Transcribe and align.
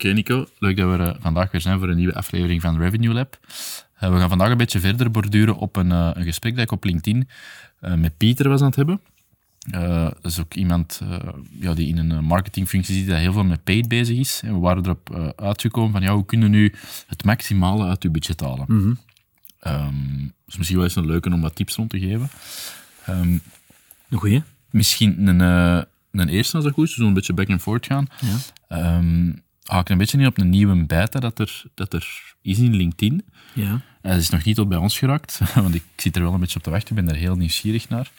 Oké 0.00 0.12
Nico, 0.12 0.46
leuk 0.58 0.76
dat 0.76 0.96
we 0.96 1.04
er 1.04 1.16
vandaag 1.20 1.50
weer 1.50 1.60
zijn 1.60 1.78
voor 1.78 1.88
een 1.88 1.96
nieuwe 1.96 2.14
aflevering 2.14 2.60
van 2.60 2.78
Revenue 2.78 3.14
Lab. 3.14 3.38
Uh, 4.02 4.12
we 4.12 4.18
gaan 4.18 4.28
vandaag 4.28 4.50
een 4.50 4.56
beetje 4.56 4.80
verder 4.80 5.10
borduren 5.10 5.56
op 5.56 5.76
een, 5.76 5.90
uh, 5.90 6.10
een 6.14 6.24
gesprek 6.24 6.54
dat 6.54 6.64
ik 6.64 6.72
op 6.72 6.84
LinkedIn 6.84 7.28
uh, 7.80 7.94
met 7.94 8.16
Pieter 8.16 8.48
was 8.48 8.60
aan 8.60 8.66
het 8.66 8.76
hebben. 8.76 9.00
dat 10.22 10.24
is 10.24 10.40
ook 10.40 10.54
iemand 10.54 11.00
ja, 11.60 11.74
die 11.74 11.88
in 11.88 11.98
een 11.98 12.24
marketingfunctie 12.24 12.94
zit, 12.94 13.06
dat 13.06 13.18
heel 13.18 13.32
veel 13.32 13.44
met 13.44 13.64
paid 13.64 13.88
bezig 13.88 14.18
is. 14.18 14.40
En 14.44 14.54
we 14.54 14.60
waren 14.60 14.84
erop 14.84 15.34
uitgekomen 15.36 15.92
van, 15.92 16.02
ja, 16.02 16.14
hoe 16.14 16.24
kunnen 16.24 16.50
we 16.50 16.56
nu 16.56 16.74
het 17.06 17.24
maximale 17.24 17.86
uit 17.86 18.02
uw 18.02 18.10
budget 18.10 18.40
halen? 18.40 18.64
Mm 18.68 18.80
-hmm. 18.80 18.98
um, 19.72 20.32
dus 20.46 20.56
misschien 20.56 20.76
wel 20.76 20.86
eens 20.86 20.96
een 20.96 21.06
leuke 21.06 21.32
om 21.32 21.40
wat 21.40 21.54
tips 21.54 21.74
rond 21.74 21.90
te 21.90 21.98
geven. 21.98 22.30
Um, 23.08 23.42
een 24.10 24.18
goeie? 24.18 24.42
Misschien 24.70 25.26
een, 25.26 25.40
een 26.10 26.28
eerste 26.28 26.56
als 26.56 26.64
dat 26.64 26.74
goed 26.74 26.88
is, 26.88 26.94
dus 26.94 27.06
een 27.06 27.14
beetje 27.14 27.32
back 27.32 27.50
and 27.50 27.60
forth 27.60 27.86
gaan. 27.86 28.06
Ja. 28.68 28.96
Um, 28.96 29.42
haak 29.70 29.88
een 29.88 29.98
beetje 29.98 30.18
in 30.18 30.26
op 30.26 30.38
een 30.38 30.50
nieuwe 30.50 30.84
beta 30.84 31.20
dat 31.20 31.38
er, 31.38 31.62
dat 31.74 31.92
er 31.92 32.34
is 32.42 32.58
in 32.58 32.76
LinkedIn. 32.76 33.24
Ja. 33.52 33.80
Het 34.02 34.20
is 34.20 34.30
nog 34.30 34.44
niet 34.44 34.56
tot 34.56 34.68
bij 34.68 34.78
ons 34.78 34.98
geraakt, 34.98 35.40
want 35.54 35.74
ik 35.74 35.84
zit 35.96 36.16
er 36.16 36.22
wel 36.22 36.32
een 36.32 36.40
beetje 36.40 36.56
op 36.56 36.62
te 36.62 36.70
wachten. 36.70 36.96
Ik 36.96 37.04
ben 37.04 37.12
daar 37.12 37.22
heel 37.22 37.36
nieuwsgierig 37.36 37.88
naar. 37.88 38.10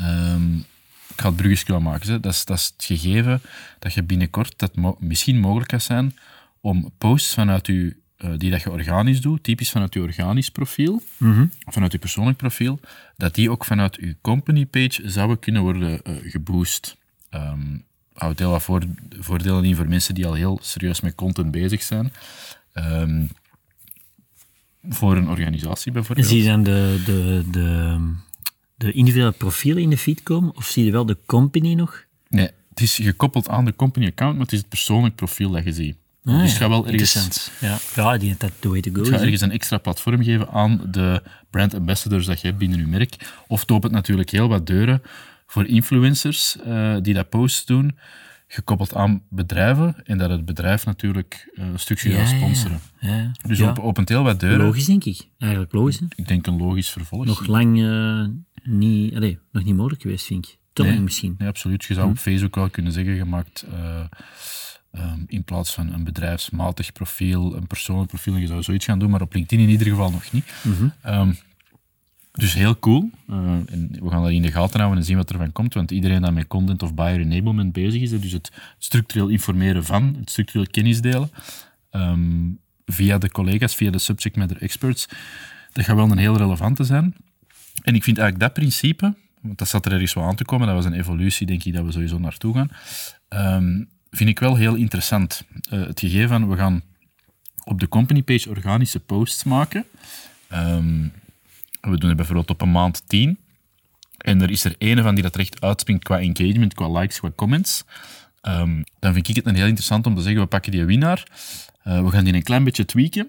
Um, 0.00 0.64
ik 1.08 1.20
ga 1.20 1.28
het 1.28 1.36
bruggetje 1.36 1.78
maken. 1.78 2.22
Dat 2.22 2.32
is, 2.32 2.44
dat 2.44 2.58
is 2.58 2.72
het 2.76 2.84
gegeven 2.84 3.40
dat 3.78 3.92
je 3.92 4.02
binnenkort, 4.02 4.58
dat 4.58 4.76
mo 4.76 4.96
misschien 5.00 5.38
mogelijk 5.38 5.68
kan 5.68 5.80
zijn, 5.80 6.16
om 6.60 6.90
posts 6.98 7.34
vanuit 7.34 7.66
je, 7.66 7.96
uh, 8.18 8.30
die 8.36 8.50
dat 8.50 8.62
je 8.62 8.70
organisch 8.70 9.20
doet, 9.20 9.42
typisch 9.42 9.70
vanuit 9.70 9.94
je 9.94 10.00
organisch 10.00 10.50
profiel, 10.50 11.02
mm 11.16 11.32
-hmm. 11.32 11.50
vanuit 11.66 11.92
je 11.92 11.98
persoonlijk 11.98 12.36
profiel, 12.36 12.80
dat 13.16 13.34
die 13.34 13.50
ook 13.50 13.64
vanuit 13.64 13.96
je 14.00 14.16
company 14.20 14.66
page 14.66 15.10
zouden 15.10 15.38
kunnen 15.38 15.62
worden 15.62 16.00
uh, 16.04 16.30
geboost. 16.30 16.96
Um, 17.30 17.84
houdt 18.16 18.38
heel 18.38 18.50
wat 18.50 18.62
voor, 18.62 18.82
voordelen 19.20 19.64
in 19.64 19.76
voor 19.76 19.88
mensen 19.88 20.14
die 20.14 20.26
al 20.26 20.34
heel 20.34 20.58
serieus 20.62 21.00
met 21.00 21.14
content 21.14 21.50
bezig 21.50 21.82
zijn. 21.82 22.12
Um, 22.74 23.30
voor 24.88 25.16
een 25.16 25.28
organisatie 25.28 25.92
bijvoorbeeld. 25.92 26.28
Zie 26.28 26.42
je 26.42 26.48
dan 26.48 26.62
de, 26.62 27.02
de, 27.04 27.44
de, 27.50 27.98
de 28.74 28.92
individuele 28.92 29.32
profielen 29.32 29.82
in 29.82 29.90
de 29.90 29.98
feed 29.98 30.22
komen? 30.22 30.56
Of 30.56 30.66
zie 30.66 30.84
je 30.84 30.90
wel 30.90 31.06
de 31.06 31.16
company 31.26 31.74
nog? 31.74 32.04
Nee, 32.28 32.50
het 32.68 32.80
is 32.80 32.94
gekoppeld 32.94 33.48
aan 33.48 33.64
de 33.64 33.76
company 33.76 34.06
account, 34.06 34.34
maar 34.34 34.44
het 34.44 34.52
is 34.52 34.58
het 34.58 34.68
persoonlijk 34.68 35.14
profiel 35.14 35.50
dat 35.50 35.64
je 35.64 35.72
ziet. 35.72 35.96
Ah, 36.24 36.40
dus 36.40 36.52
je 36.52 36.58
gaat 36.58 36.68
wel 36.68 36.86
ergens, 36.86 37.50
ja. 37.60 37.78
ja, 37.94 38.18
die 38.18 38.34
dat 38.38 38.50
the 38.58 38.68
way 38.68 38.80
to 38.80 38.90
go. 38.92 39.04
Je 39.04 39.10
gaat 39.10 39.20
ergens 39.20 39.40
een 39.40 39.50
extra 39.50 39.78
platform 39.78 40.22
geven 40.22 40.48
aan 40.48 40.80
de 40.90 41.22
brand 41.50 41.74
ambassadors 41.74 42.26
dat 42.26 42.40
je 42.40 42.46
hebt 42.46 42.58
binnen 42.58 42.78
je 42.78 42.86
merk. 42.86 43.16
Of 43.46 43.60
het 43.60 43.70
opent 43.70 43.92
natuurlijk 43.92 44.30
heel 44.30 44.48
wat 44.48 44.66
deuren 44.66 45.02
voor 45.46 45.66
influencers 45.66 46.56
uh, 46.66 46.96
die 47.02 47.14
dat 47.14 47.28
posts 47.28 47.64
doen, 47.64 47.98
gekoppeld 48.46 48.94
aan 48.94 49.22
bedrijven 49.28 50.04
en 50.04 50.18
dat 50.18 50.30
het 50.30 50.44
bedrijf 50.44 50.84
natuurlijk 50.84 51.50
uh, 51.54 51.66
een 51.66 51.78
stukje 51.78 52.10
ja, 52.10 52.16
gaat 52.16 52.28
sponsoren. 52.28 52.80
Ja, 53.00 53.16
ja. 53.16 53.32
Dus 53.46 53.58
ja. 53.58 53.74
opent 53.80 54.08
heel 54.08 54.22
wat 54.22 54.40
deuren. 54.40 54.66
Logisch, 54.66 54.84
denk 54.84 55.04
ik. 55.04 55.28
Eigenlijk 55.38 55.72
logisch. 55.72 56.00
Ik 56.14 56.28
denk 56.28 56.46
een 56.46 56.56
logisch 56.56 56.90
vervolg. 56.90 57.24
Nog 57.24 57.46
lang 57.46 57.78
uh, 57.78 58.26
niet, 58.62 59.14
allez, 59.14 59.36
nog 59.52 59.64
niet 59.64 59.76
mogelijk 59.76 60.02
geweest, 60.02 60.26
vind 60.26 60.46
ik. 60.46 60.58
Te 60.72 60.82
nee, 60.82 61.00
misschien. 61.00 61.34
Nee, 61.38 61.48
absoluut. 61.48 61.84
Je 61.84 61.94
zou 61.94 62.06
hm. 62.06 62.12
op 62.12 62.18
Facebook 62.18 62.54
wel 62.54 62.70
kunnen 62.70 62.92
zeggen, 62.92 63.14
je 63.14 63.24
maakt... 63.24 63.66
Um, 64.92 65.24
in 65.26 65.44
plaats 65.44 65.74
van 65.74 65.92
een 65.92 66.04
bedrijfsmatig 66.04 66.92
profiel, 66.92 67.56
een 67.56 67.66
persoonlijk 67.66 68.08
profiel, 68.08 68.36
je 68.36 68.46
zou 68.46 68.62
zoiets 68.62 68.84
gaan 68.84 68.98
doen, 68.98 69.10
maar 69.10 69.20
op 69.20 69.34
LinkedIn 69.34 69.64
in 69.64 69.70
ieder 69.70 69.86
geval 69.86 70.10
nog 70.10 70.32
niet. 70.32 70.52
Mm 70.62 70.74
-hmm. 70.74 70.92
um, 71.14 71.36
dus 72.36 72.54
heel 72.54 72.78
cool. 72.78 73.10
Uh, 73.30 73.36
en 73.36 73.88
we 74.02 74.10
gaan 74.10 74.22
dat 74.22 74.30
in 74.30 74.42
de 74.42 74.52
gaten 74.52 74.78
houden 74.78 75.00
en 75.00 75.06
zien 75.06 75.16
wat 75.16 75.30
er 75.30 75.36
van 75.36 75.52
komt, 75.52 75.74
want 75.74 75.90
iedereen 75.90 76.20
dat 76.20 76.32
met 76.32 76.46
content 76.46 76.82
of 76.82 76.94
buyer 76.94 77.20
enablement 77.20 77.72
bezig 77.72 78.02
is, 78.02 78.10
dus 78.10 78.32
het 78.32 78.52
structureel 78.78 79.28
informeren 79.28 79.84
van, 79.84 80.16
het 80.18 80.30
structureel 80.30 80.66
kennis 80.70 81.00
delen, 81.00 81.30
um, 81.90 82.58
via 82.86 83.18
de 83.18 83.30
collega's, 83.30 83.74
via 83.74 83.90
de 83.90 83.98
subject 83.98 84.36
matter 84.36 84.62
experts, 84.62 85.08
dat 85.72 85.84
gaat 85.84 85.96
wel 85.96 86.10
een 86.10 86.18
heel 86.18 86.36
relevante 86.36 86.84
zijn. 86.84 87.14
En 87.82 87.94
ik 87.94 88.04
vind 88.04 88.18
eigenlijk 88.18 88.38
dat 88.38 88.62
principe, 88.62 89.14
want 89.40 89.58
dat 89.58 89.68
zat 89.68 89.86
er 89.86 89.92
ergens 89.92 90.14
wel 90.14 90.24
aan 90.24 90.36
te 90.36 90.44
komen, 90.44 90.66
dat 90.66 90.76
was 90.76 90.84
een 90.84 90.92
evolutie, 90.92 91.46
denk 91.46 91.64
ik, 91.64 91.72
dat 91.72 91.84
we 91.84 91.92
sowieso 91.92 92.18
naartoe 92.18 92.54
gaan, 92.54 92.68
um, 93.64 93.88
vind 94.10 94.30
ik 94.30 94.38
wel 94.38 94.56
heel 94.56 94.74
interessant. 94.74 95.44
Uh, 95.70 95.86
het 95.86 96.00
gegeven 96.00 96.28
van, 96.28 96.48
we 96.48 96.56
gaan 96.56 96.82
op 97.64 97.80
de 97.80 97.88
company 97.88 98.22
page 98.22 98.48
organische 98.48 99.00
posts 99.00 99.44
maken, 99.44 99.84
um, 100.52 101.12
we 101.90 101.98
doen 101.98 102.08
het 102.08 102.16
bijvoorbeeld 102.16 102.50
op 102.50 102.60
een 102.60 102.70
maand 102.70 103.02
10. 103.06 103.38
En 104.18 104.42
er 104.42 104.50
is 104.50 104.64
er 104.64 104.74
ene 104.78 105.02
van 105.02 105.14
die 105.14 105.22
dat 105.22 105.36
recht 105.36 105.60
uitspringt 105.60 106.04
qua 106.04 106.18
engagement, 106.18 106.74
qua 106.74 106.88
likes, 106.88 107.18
qua 107.18 107.30
comments. 107.36 107.84
Um, 108.42 108.84
dan 108.98 109.12
vind 109.12 109.28
ik 109.28 109.36
het 109.36 109.46
een 109.46 109.54
heel 109.54 109.66
interessant 109.66 110.06
om 110.06 110.14
te 110.14 110.22
zeggen, 110.22 110.40
we 110.40 110.46
pakken 110.46 110.72
die 110.72 110.84
winnaar, 110.84 111.26
uh, 111.84 112.04
we 112.04 112.10
gaan 112.10 112.24
die 112.24 112.34
een 112.34 112.42
klein 112.42 112.64
beetje 112.64 112.84
tweaken 112.84 113.28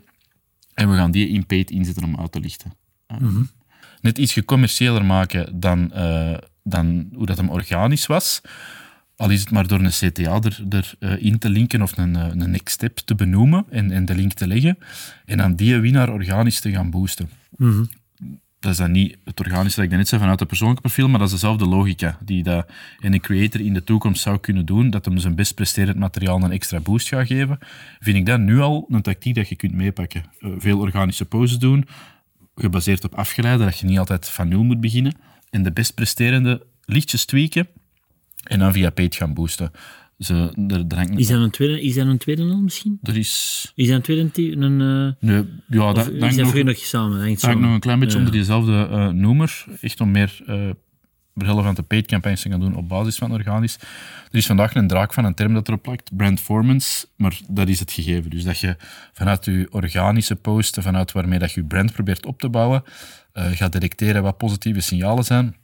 en 0.74 0.90
we 0.90 0.96
gaan 0.96 1.12
die 1.12 1.28
in 1.28 1.46
paid 1.46 1.72
inzetten 1.72 2.04
om 2.04 2.20
uit 2.20 2.32
te 2.32 2.40
lichten. 2.40 2.74
Uh, 3.12 3.18
mm 3.18 3.28
-hmm. 3.28 3.50
Net 4.02 4.18
iets 4.18 4.34
gecommerciëler 4.34 5.06
maken 5.06 5.60
dan, 5.60 5.92
uh, 5.96 6.38
dan 6.64 7.10
hoe 7.14 7.26
dat 7.26 7.38
hem 7.38 7.50
organisch 7.50 8.06
was. 8.06 8.42
Al 9.16 9.30
is 9.30 9.40
het 9.40 9.52
maar 9.52 9.68
door 9.68 9.80
een 9.80 9.90
CTA 9.90 10.40
erin 10.42 10.70
er, 10.70 10.96
in 11.20 11.40
te 11.40 11.50
linken 11.50 11.82
of 11.82 11.98
een, 11.98 12.16
een 12.16 12.52
next 12.52 12.74
step 12.74 12.98
te 12.98 13.16
benoemen 13.16 13.66
en, 13.70 13.92
en 13.92 14.06
de 14.06 14.16
link 14.16 14.34
te 14.34 14.48
leggen. 14.48 14.78
En 15.26 15.38
dan 15.38 15.56
die 15.56 15.80
winnaar 15.80 16.10
organisch 16.10 16.60
te 16.60 16.72
gaan 16.72 16.90
boosten. 16.90 17.30
Mm 17.56 17.72
-hmm 17.72 17.90
dat 18.60 18.72
is 18.72 18.78
dan 18.78 18.92
niet 18.92 19.18
het 19.24 19.40
organische 19.40 19.82
dat 19.82 19.92
ik 19.92 19.98
net 19.98 20.08
zei 20.08 20.22
vanuit 20.22 20.40
het 20.40 20.48
persoonlijke 20.48 20.82
profiel, 20.82 21.10
maar 21.10 21.20
dat 21.20 21.28
is 21.28 21.34
dezelfde 21.34 21.66
logica 21.66 22.18
die 22.24 22.44
dat 22.44 22.68
een 23.00 23.20
creator 23.20 23.62
in 23.62 23.74
de 23.74 23.84
toekomst 23.84 24.22
zou 24.22 24.38
kunnen 24.38 24.66
doen, 24.66 24.90
dat 24.90 25.06
hem 25.06 25.18
zijn 25.18 25.36
best 25.36 25.56
presterend 25.56 25.98
materiaal 25.98 26.44
een 26.44 26.52
extra 26.52 26.80
boost 26.80 27.08
gaat 27.08 27.28
geven. 27.28 27.60
Vind 28.00 28.18
ik 28.18 28.26
dat 28.26 28.40
nu 28.40 28.60
al 28.60 28.86
een 28.90 29.02
tactiek 29.02 29.36
dat 29.36 29.50
je 29.50 29.56
kunt 29.56 29.74
meepakken. 29.74 30.24
Uh, 30.40 30.52
veel 30.58 30.80
organische 30.80 31.26
poses 31.26 31.58
doen, 31.58 31.88
gebaseerd 32.56 33.04
op 33.04 33.16
afgeleiden, 33.16 33.66
dat 33.66 33.80
je 33.80 33.86
niet 33.86 34.00
altijd 34.00 34.30
van 34.30 34.48
nul 34.48 34.64
moet 34.64 34.82
beginnen, 34.82 35.14
en 35.50 35.64
de 35.64 35.72
best 35.72 35.94
presterende 35.94 36.66
lichtjes 36.86 37.26
tweaken 37.26 37.68
en 38.44 38.60
dan 38.60 38.74
via 38.74 38.90
paid 38.90 39.16
gaan 39.16 39.34
boosten. 39.34 39.72
Ze, 40.18 40.34
er, 40.68 40.86
er 40.88 41.18
is, 41.18 41.28
dat 41.28 41.42
een 41.42 41.50
tweede, 41.50 41.82
is 41.82 41.96
dat 41.96 42.08
een 42.08 42.18
tweede 42.18 42.44
al 42.44 42.62
misschien? 42.62 43.00
Er 43.02 43.18
is... 43.18 43.72
Is 43.76 43.88
dat 43.88 43.96
een 43.96 44.02
tweede 44.02 44.62
een... 44.64 44.80
Uh, 44.80 45.30
nee, 45.30 45.44
ja, 45.68 45.94
dat, 45.94 46.12
is 46.12 46.36
dat 46.36 46.54
nog, 46.54 46.64
nog 46.64 46.78
samen? 46.78 47.20
Hangt 47.20 47.40
samen. 47.40 47.62
nog 47.62 47.74
een 47.74 47.80
klein 47.80 48.00
beetje 48.00 48.14
ja. 48.14 48.20
onder 48.20 48.34
diezelfde 48.34 48.88
uh, 48.92 49.08
noemer. 49.08 49.66
Echt 49.82 50.02
om 50.02 50.12
meer 50.12 50.40
uh, 50.48 50.70
relevante 51.34 51.84
paid-campagnes 51.84 52.42
te 52.42 52.50
gaan 52.50 52.60
doen 52.60 52.76
op 52.76 52.90
basis 52.90 53.18
van 53.18 53.32
organisch. 53.32 53.76
Er 54.32 54.38
is 54.38 54.46
vandaag 54.46 54.76
een 54.76 54.88
draak 54.88 55.14
van 55.14 55.26
een 55.26 55.34
term 55.34 55.54
dat 55.54 55.68
erop 55.68 55.82
plakt, 55.82 56.16
brandformance, 56.16 57.08
maar 57.16 57.40
dat 57.50 57.68
is 57.68 57.80
het 57.80 57.92
gegeven. 57.92 58.30
Dus 58.30 58.44
dat 58.44 58.60
je 58.60 58.76
vanuit 59.14 59.46
je 59.46 59.68
organische 59.72 60.36
posten, 60.36 60.84
vanuit 60.84 61.12
waarmee 61.12 61.40
dat 61.40 61.52
je 61.52 61.62
je 61.62 61.68
brand 61.68 61.92
probeert 61.92 62.26
op 62.26 62.40
te 62.40 62.50
bouwen, 62.50 62.84
gaat 63.34 63.72
detecteren 63.72 64.24
wat 64.24 64.38
positieve 64.38 64.80
signalen 64.80 65.24
zijn, 65.24 65.56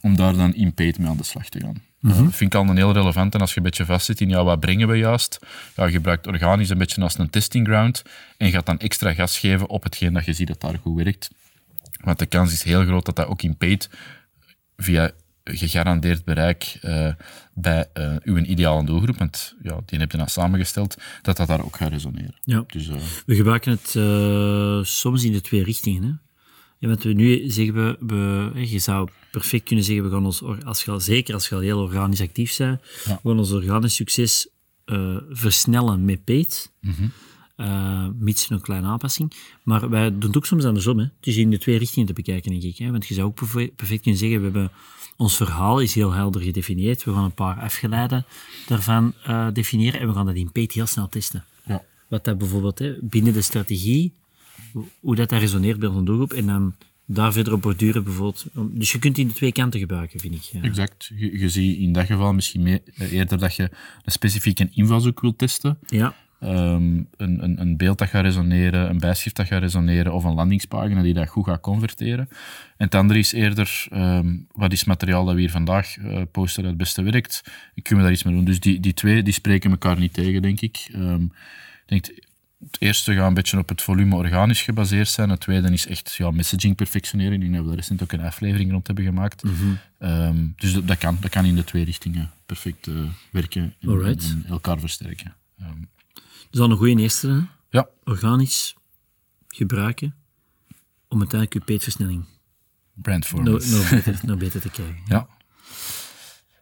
om 0.00 0.16
daar 0.16 0.36
dan 0.36 0.54
in 0.54 0.74
paid 0.74 0.98
mee 0.98 1.08
aan 1.08 1.16
de 1.16 1.24
slag 1.24 1.48
te 1.48 1.60
gaan. 1.60 1.90
Mm 2.02 2.10
-hmm. 2.10 2.32
vind 2.32 2.54
ik 2.54 2.60
al 2.60 2.68
een 2.68 2.76
heel 2.76 2.92
relevant. 2.92 3.34
En 3.34 3.40
als 3.40 3.50
je 3.50 3.56
een 3.56 3.62
beetje 3.62 3.84
vastzit 3.84 4.20
in 4.20 4.28
ja, 4.28 4.44
wat 4.44 4.60
brengen 4.60 4.88
we 4.88 4.96
juist, 4.96 5.38
ja, 5.76 5.84
je 5.84 5.92
gebruikt 5.92 6.26
organisch 6.26 6.68
een 6.68 6.78
beetje 6.78 7.02
als 7.02 7.18
een 7.18 7.30
testing 7.30 7.66
ground 7.66 8.02
en 8.36 8.50
gaat 8.50 8.66
dan 8.66 8.78
extra 8.78 9.14
gas 9.14 9.38
geven 9.38 9.68
op 9.68 9.82
hetgeen 9.82 10.12
dat 10.12 10.24
je 10.24 10.32
ziet 10.32 10.46
dat 10.46 10.60
daar 10.60 10.78
goed 10.82 10.96
werkt. 10.96 11.30
Want 12.00 12.18
de 12.18 12.26
kans 12.26 12.52
is 12.52 12.62
heel 12.62 12.84
groot 12.84 13.06
dat 13.06 13.16
dat 13.16 13.26
ook 13.26 13.42
in 13.42 13.56
paid 13.56 13.90
via 14.76 15.10
gegarandeerd 15.44 16.24
bereik 16.24 16.78
uh, 16.82 17.12
bij 17.54 17.86
uh, 17.94 18.16
uw 18.22 18.36
ideale 18.36 18.84
doelgroep, 18.84 19.18
want 19.18 19.54
ja, 19.62 19.80
die 19.86 19.98
heb 19.98 20.12
je 20.12 20.18
dan 20.18 20.28
samengesteld, 20.28 20.96
dat 21.22 21.36
dat 21.36 21.46
daar 21.46 21.64
ook 21.64 21.76
gaat 21.76 21.90
resoneren. 21.90 22.34
Ja. 22.44 22.64
Dus, 22.66 22.88
uh, 22.88 22.96
we 23.26 23.34
gebruiken 23.34 23.70
het 23.70 23.88
soms 24.88 25.24
in 25.24 25.32
de 25.32 25.40
twee 25.40 25.64
richtingen. 25.64 26.02
Hè? 26.02 26.31
Ja, 26.82 26.88
want 26.88 27.02
we 27.02 27.12
nu 27.12 27.50
zeggen 27.50 27.74
we, 27.74 27.96
we, 28.00 28.50
je 28.68 28.78
zou 28.78 29.08
perfect 29.30 29.64
kunnen 29.64 29.84
zeggen, 29.84 30.04
we 30.04 30.10
gaan 30.10 30.24
ons, 30.24 30.42
als 30.64 30.84
je, 30.84 31.00
zeker 31.00 31.34
als 31.34 31.48
je 31.48 31.54
al 31.54 31.60
heel 31.60 31.80
organisch 31.80 32.20
actief 32.20 32.56
bent, 32.56 32.80
ja. 33.04 33.20
we 33.22 33.28
gaan 33.28 33.38
ons 33.38 33.52
organisch 33.52 33.94
succes 33.94 34.48
uh, 34.86 35.16
versnellen 35.30 36.04
met 36.04 36.24
paid. 36.24 36.72
Mm 36.80 36.92
-hmm. 36.92 37.12
uh, 37.56 38.08
mits 38.18 38.50
een 38.50 38.60
kleine 38.60 38.86
aanpassing. 38.86 39.32
Maar 39.62 39.90
wij 39.90 40.10
doen 40.10 40.20
het 40.20 40.36
ook 40.36 40.46
soms 40.46 40.64
andersom. 40.64 40.98
Hè. 40.98 41.04
Het 41.04 41.26
is 41.26 41.36
in 41.36 41.50
de 41.50 41.58
twee 41.58 41.78
richtingen 41.78 42.06
te 42.06 42.12
bekijken, 42.12 42.50
denk 42.50 42.62
ik. 42.62 42.76
Hè. 42.76 42.90
Want 42.90 43.06
je 43.06 43.14
zou 43.14 43.26
ook 43.26 43.34
perfect 43.76 44.02
kunnen 44.02 44.20
zeggen, 44.20 44.38
we 44.38 44.44
hebben, 44.44 44.70
ons 45.16 45.36
verhaal 45.36 45.80
is 45.80 45.94
heel 45.94 46.12
helder 46.12 46.42
gedefinieerd. 46.42 47.04
We 47.04 47.12
gaan 47.12 47.24
een 47.24 47.34
paar 47.34 47.60
afgeleiden 47.60 48.24
daarvan 48.66 49.14
uh, 49.26 49.48
definiëren 49.52 50.00
en 50.00 50.08
we 50.08 50.14
gaan 50.14 50.26
dat 50.26 50.34
in 50.34 50.52
Paid 50.52 50.72
heel 50.72 50.86
snel 50.86 51.08
testen. 51.08 51.44
Ja. 51.66 51.84
Wat 52.08 52.24
dat 52.24 52.38
bijvoorbeeld 52.38 52.78
hè, 52.78 52.94
binnen 53.00 53.32
de 53.32 53.42
strategie, 53.42 54.12
hoe 55.00 55.16
dat, 55.16 55.32
resoneert 55.32 55.78
bij 55.78 55.88
een 55.88 56.04
doelgroep 56.04 56.32
en 56.32 56.46
dan 56.46 56.74
daar 57.06 57.32
verder 57.32 57.52
op 57.52 57.62
borduren 57.62 58.04
bijvoorbeeld. 58.04 58.46
Dus 58.54 58.92
je 58.92 58.98
kunt 58.98 59.14
die 59.14 59.24
in 59.24 59.30
de 59.30 59.36
twee 59.36 59.52
kanten 59.52 59.80
gebruiken, 59.80 60.20
vind 60.20 60.34
ik. 60.34 60.42
Ja. 60.42 60.62
Exact. 60.62 61.10
Je, 61.16 61.38
je 61.38 61.48
ziet 61.48 61.78
in 61.78 61.92
dat 61.92 62.06
geval 62.06 62.32
misschien 62.32 62.66
eh, 62.66 63.12
eerder 63.12 63.38
dat 63.38 63.56
je 63.56 63.62
een 64.02 64.12
specifieke 64.12 64.68
invalshoek 64.72 65.20
wilt 65.20 65.38
testen. 65.38 65.78
Ja. 65.86 66.14
Um, 66.44 67.08
een, 67.16 67.42
een, 67.42 67.60
een, 67.60 67.76
beeld 67.76 67.98
dat 67.98 68.08
gaat 68.08 68.22
resoneren, 68.22 68.90
een 68.90 68.98
bijschrift 68.98 69.36
dat 69.36 69.46
gaat 69.46 69.60
resoneren 69.60 70.12
of 70.12 70.24
een 70.24 70.34
landingspagina 70.34 71.02
die 71.02 71.14
dat 71.14 71.28
goed 71.28 71.44
gaat 71.44 71.60
converteren. 71.60 72.28
En 72.76 72.84
het 72.86 72.94
andere 72.94 73.18
is 73.18 73.32
eerder, 73.32 73.86
um, 73.92 74.46
wat 74.52 74.72
is 74.72 74.84
materiaal 74.84 75.24
dat 75.24 75.34
we 75.34 75.40
hier 75.40 75.50
vandaag 75.50 75.96
uh, 75.96 76.22
posten 76.32 76.62
dat 76.62 76.70
het 76.70 76.80
beste 76.80 77.02
werkt? 77.02 77.42
Kunnen 77.82 77.96
we 77.96 78.02
daar 78.02 78.12
iets 78.12 78.22
mee 78.22 78.34
doen? 78.34 78.44
Dus 78.44 78.60
die, 78.60 78.80
die 78.80 78.94
twee 78.94 79.22
die 79.22 79.32
spreken 79.32 79.70
elkaar 79.70 79.98
niet 79.98 80.12
tegen, 80.12 80.42
denk 80.42 80.60
ik. 80.60 80.88
Um, 80.94 81.32
ik 81.86 82.04
denk, 82.04 82.18
het 82.66 82.76
eerste 82.78 83.14
gaat 83.14 83.28
een 83.28 83.34
beetje 83.34 83.58
op 83.58 83.68
het 83.68 83.82
volume 83.82 84.16
organisch 84.16 84.62
gebaseerd 84.62 85.08
zijn. 85.08 85.30
Het 85.30 85.40
tweede 85.40 85.72
is 85.72 85.86
echt 85.86 86.14
ja, 86.14 86.30
messaging 86.30 86.76
perfectioneren. 86.76 87.32
Ik 87.32 87.40
denk 87.40 87.52
dat 87.52 87.62
we 87.62 87.68
daar 87.68 87.76
recent 87.76 88.02
ook 88.02 88.12
een 88.12 88.20
aflevering 88.20 88.70
rond 88.70 88.86
hebben 88.86 89.04
gemaakt. 89.04 89.42
Mm 89.42 89.78
-hmm. 89.98 90.54
dus 90.56 90.72
dat, 90.72 90.86
dat, 90.86 90.98
kan, 90.98 91.16
dat 91.20 91.30
kan 91.30 91.44
in 91.44 91.54
de 91.54 91.64
twee 91.64 91.84
richtingen 91.84 92.30
perfect 92.46 92.86
uh, 92.86 93.02
werken 93.30 93.74
en, 93.80 94.04
en, 94.04 94.44
elkaar 94.48 94.78
versterken. 94.78 95.34
Dus 96.50 96.60
dan 96.60 96.70
een 96.70 96.76
goede 96.76 97.02
eerste. 97.02 97.46
Ja. 97.70 97.88
Organisch 98.04 98.74
gebruiken 99.48 100.14
om 101.08 101.18
uiteindelijk 101.18 101.52
je 101.52 101.72
peetversnelling 101.72 102.24
brandform 102.94 103.44
nog 103.44 103.66
no 103.66 103.82
beter, 103.90 104.20
no 104.22 104.36
beter 104.36 104.60
te 104.60 104.70
krijgen. 104.70 104.96
Ja. 105.06 105.26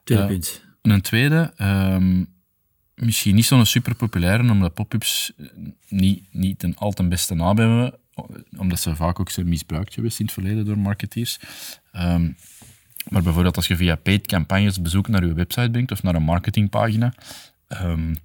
Tweede 0.05 0.23
uh, 0.23 0.29
punt. 0.29 0.64
En 0.82 0.91
een 0.91 1.00
tweede, 1.00 1.53
um, 1.58 2.29
misschien 3.00 3.35
niet 3.35 3.44
zo'n 3.44 3.67
super 3.67 3.94
populaire, 3.94 4.50
omdat 4.50 4.75
pop-ups 4.75 5.32
niet, 5.88 6.23
niet 6.31 6.62
een 6.62 6.76
al 6.76 6.93
ten 6.93 7.08
beste 7.08 7.35
naam 7.35 7.58
hebben, 7.58 7.94
omdat 8.56 8.81
ze 8.81 8.97
vaak 8.97 9.20
ook 9.20 9.31
zijn 9.31 9.49
misbruikt 9.49 9.94
geweest 9.94 10.19
in 10.19 10.25
het 10.25 10.35
verleden 10.35 10.64
door 10.64 10.79
marketeers. 10.79 11.38
Um, 11.97 12.37
maar 13.08 13.23
bijvoorbeeld 13.23 13.56
als 13.56 13.67
je 13.67 13.76
via 13.76 13.97
paid 13.97 14.26
campagnes 14.26 14.82
bezoek 14.82 15.08
naar 15.08 15.26
je 15.26 15.35
website 15.35 15.70
brengt 15.70 15.93
of 15.93 16.02
naar 16.02 16.14
een 16.14 16.23
marketingpagina, 16.23 17.14
um, 17.69 18.17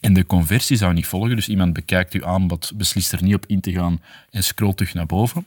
en 0.00 0.12
de 0.12 0.26
conversie 0.26 0.76
zou 0.76 0.92
niet 0.92 1.06
volgen, 1.06 1.36
dus 1.36 1.48
iemand 1.48 1.72
bekijkt 1.72 2.12
uw 2.12 2.26
aanbod, 2.26 2.72
beslist 2.76 3.12
er 3.12 3.22
niet 3.22 3.34
op 3.34 3.46
in 3.46 3.60
te 3.60 3.72
gaan 3.72 4.00
en 4.30 4.44
scrolt 4.44 4.76
terug 4.76 4.94
naar 4.94 5.06
boven. 5.06 5.46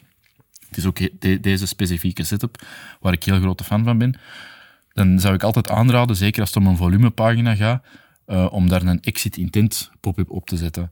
Het 0.68 0.78
is 0.78 0.86
ook 0.86 1.20
de, 1.20 1.40
deze 1.40 1.68
specifieke 1.68 2.24
setup 2.24 2.66
waar 3.00 3.14
ik 3.14 3.24
heel 3.24 3.40
grote 3.40 3.64
fan 3.64 3.84
van 3.84 3.98
ben. 3.98 4.20
Dan 4.94 5.20
zou 5.20 5.34
ik 5.34 5.44
altijd 5.44 5.70
aanraden, 5.70 6.16
zeker 6.16 6.42
als 6.42 6.50
het 6.54 6.64
om 6.64 6.68
een 6.70 6.78
volumepagina 6.78 7.56
gaat, 7.56 7.86
uh, 8.32 8.48
om 8.52 8.70
daar 8.70 8.82
een 8.82 9.02
exit 9.02 9.38
intent 9.38 9.92
pop-up 10.00 10.30
op 10.30 10.46
te 10.46 10.58
zetten. 10.58 10.92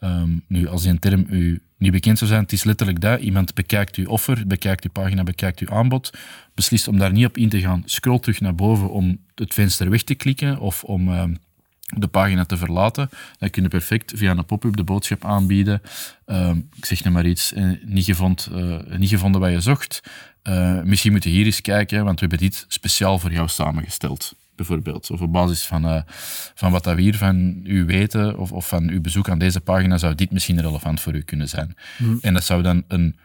Um, 0.00 0.44
nu, 0.46 0.68
als 0.68 0.82
die 0.82 0.98
term 0.98 1.26
u 1.28 1.62
niet 1.78 1.92
bekend 1.92 2.18
zou 2.18 2.30
zijn, 2.30 2.42
het 2.42 2.52
is 2.52 2.64
letterlijk 2.64 3.00
dat. 3.00 3.20
Iemand 3.20 3.54
bekijkt 3.54 3.96
uw 3.96 4.06
offer, 4.06 4.46
bekijkt 4.46 4.84
uw 4.84 4.90
pagina, 4.90 5.22
bekijkt 5.22 5.60
uw 5.60 5.70
aanbod, 5.70 6.10
beslist 6.54 6.88
om 6.88 6.98
daar 6.98 7.12
niet 7.12 7.26
op 7.26 7.36
in 7.36 7.48
te 7.48 7.60
gaan, 7.60 7.82
scrolt 7.84 8.22
terug 8.22 8.40
naar 8.40 8.54
boven 8.54 8.90
om 8.90 9.18
het 9.34 9.54
venster 9.54 9.90
weg 9.90 10.02
te 10.02 10.14
klikken 10.14 10.58
of 10.58 10.84
om... 10.84 11.08
Uh, 11.08 11.24
de 11.96 12.06
pagina 12.06 12.44
te 12.44 12.56
verlaten. 12.56 13.08
Dan 13.38 13.50
kun 13.50 13.62
je 13.62 13.68
perfect 13.68 14.12
via 14.16 14.30
een 14.30 14.44
pop-up 14.44 14.76
de 14.76 14.84
boodschap 14.84 15.24
aanbieden. 15.24 15.82
Uh, 16.26 16.50
ik 16.76 16.84
zeg 16.84 17.04
nu 17.04 17.10
maar 17.10 17.26
iets, 17.26 17.52
eh, 17.52 17.70
niet, 17.84 18.04
gevond, 18.04 18.48
uh, 18.52 18.78
niet 18.96 19.08
gevonden 19.08 19.40
wat 19.40 19.50
je 19.50 19.60
zocht. 19.60 20.02
Misschien 20.84 21.12
moet 21.12 21.24
je 21.24 21.30
hier 21.30 21.44
eens 21.44 21.60
kijken, 21.60 22.04
want 22.04 22.20
we 22.20 22.26
hebben 22.26 22.48
dit 22.48 22.64
speciaal 22.68 23.18
voor 23.18 23.32
jou 23.32 23.48
samengesteld. 23.48 24.34
Bijvoorbeeld. 24.58 25.10
Of 25.10 25.20
op 25.20 25.32
basis 25.32 25.66
van, 25.66 26.04
van 26.54 26.70
wat 26.70 26.84
we 26.84 27.00
hier 27.00 27.16
van 27.16 27.60
u 27.64 27.84
weten, 27.84 28.38
of, 28.38 28.52
of 28.52 28.68
van 28.68 28.88
uw 28.88 29.00
bezoek 29.00 29.28
aan 29.28 29.38
deze 29.38 29.60
pagina, 29.60 29.98
zou 29.98 30.14
dit 30.14 30.30
misschien 30.30 30.60
relevant 30.60 31.00
voor 31.00 31.14
u 31.14 31.22
kunnen 31.22 31.48
zijn. 31.48 31.76
Mm. 31.98 32.18
En 32.20 32.34
dat 32.34 32.44
zou 32.44 32.62
dan 32.62 32.84
een 32.88 33.16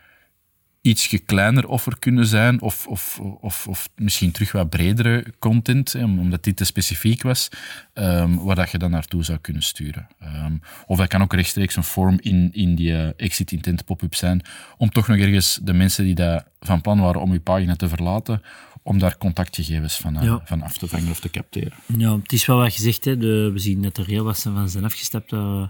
iets 0.82 1.18
kleiner 1.26 1.68
offer 1.68 2.00
kunnen 2.00 2.26
zijn, 2.26 2.62
of, 2.62 2.88
of, 2.88 3.20
of, 3.20 3.68
of 3.68 3.90
misschien 3.96 4.32
terug 4.32 4.52
wat 4.52 4.70
bredere 4.70 5.26
content, 5.40 5.96
omdat 5.96 6.44
dit 6.44 6.56
te 6.56 6.66
specifiek 6.66 7.22
was, 7.22 7.50
um, 7.94 8.44
waar 8.44 8.56
dat 8.56 8.72
je 8.72 8.78
dan 8.78 8.92
naartoe 8.92 9.24
zou 9.24 9.38
kunnen 9.38 9.64
sturen. 9.64 10.08
Um, 10.24 10.62
of 10.86 10.98
dat 10.98 11.08
kan 11.08 11.22
ook 11.22 11.34
rechtstreeks 11.34 11.76
een 11.76 11.84
vorm 11.84 12.18
in, 12.22 12.50
in 12.52 12.76
die 12.76 12.92
uh, 12.92 13.08
exit 13.18 13.52
intent 13.52 13.86
pop-up 13.86 14.16
zijn, 14.16 14.42
om 14.78 14.90
toch 14.90 15.08
nog 15.08 15.18
ergens 15.18 15.60
de 15.64 15.74
mensen 15.74 16.04
die 16.06 16.16
daar 16.16 16.46
van 16.60 16.82
plan 16.82 17.00
waren 17.00 17.22
om 17.22 17.34
je 17.34 17.40
pagina 17.40 17.76
te 17.76 17.90
verlaten, 17.90 18.42
om 18.84 19.00
daar 19.00 19.18
contactgegevens 19.18 19.98
van, 19.98 20.16
uh, 20.16 20.24
Ja. 20.24 20.42
van 20.46 20.62
af 20.62 20.78
te 20.78 20.88
vangen 20.88 21.10
of 21.12 21.20
te 21.20 21.30
capteren. 21.30 21.74
Ja, 21.98 22.18
het 22.18 22.34
is 22.34 22.46
wel 22.46 22.58
wat 22.58 22.74
gezegd. 22.74 23.06
Hè. 23.06 23.18
De, 23.18 23.50
we 23.54 23.60
zien 23.60 23.82
dat 23.82 23.98
er 23.98 24.06
heel 24.06 24.24
wat 24.24 24.40
van 24.40 24.70
zijn 24.70 24.84
afgestapt 24.84 25.32
uh, 25.32 25.40
een 25.40 25.70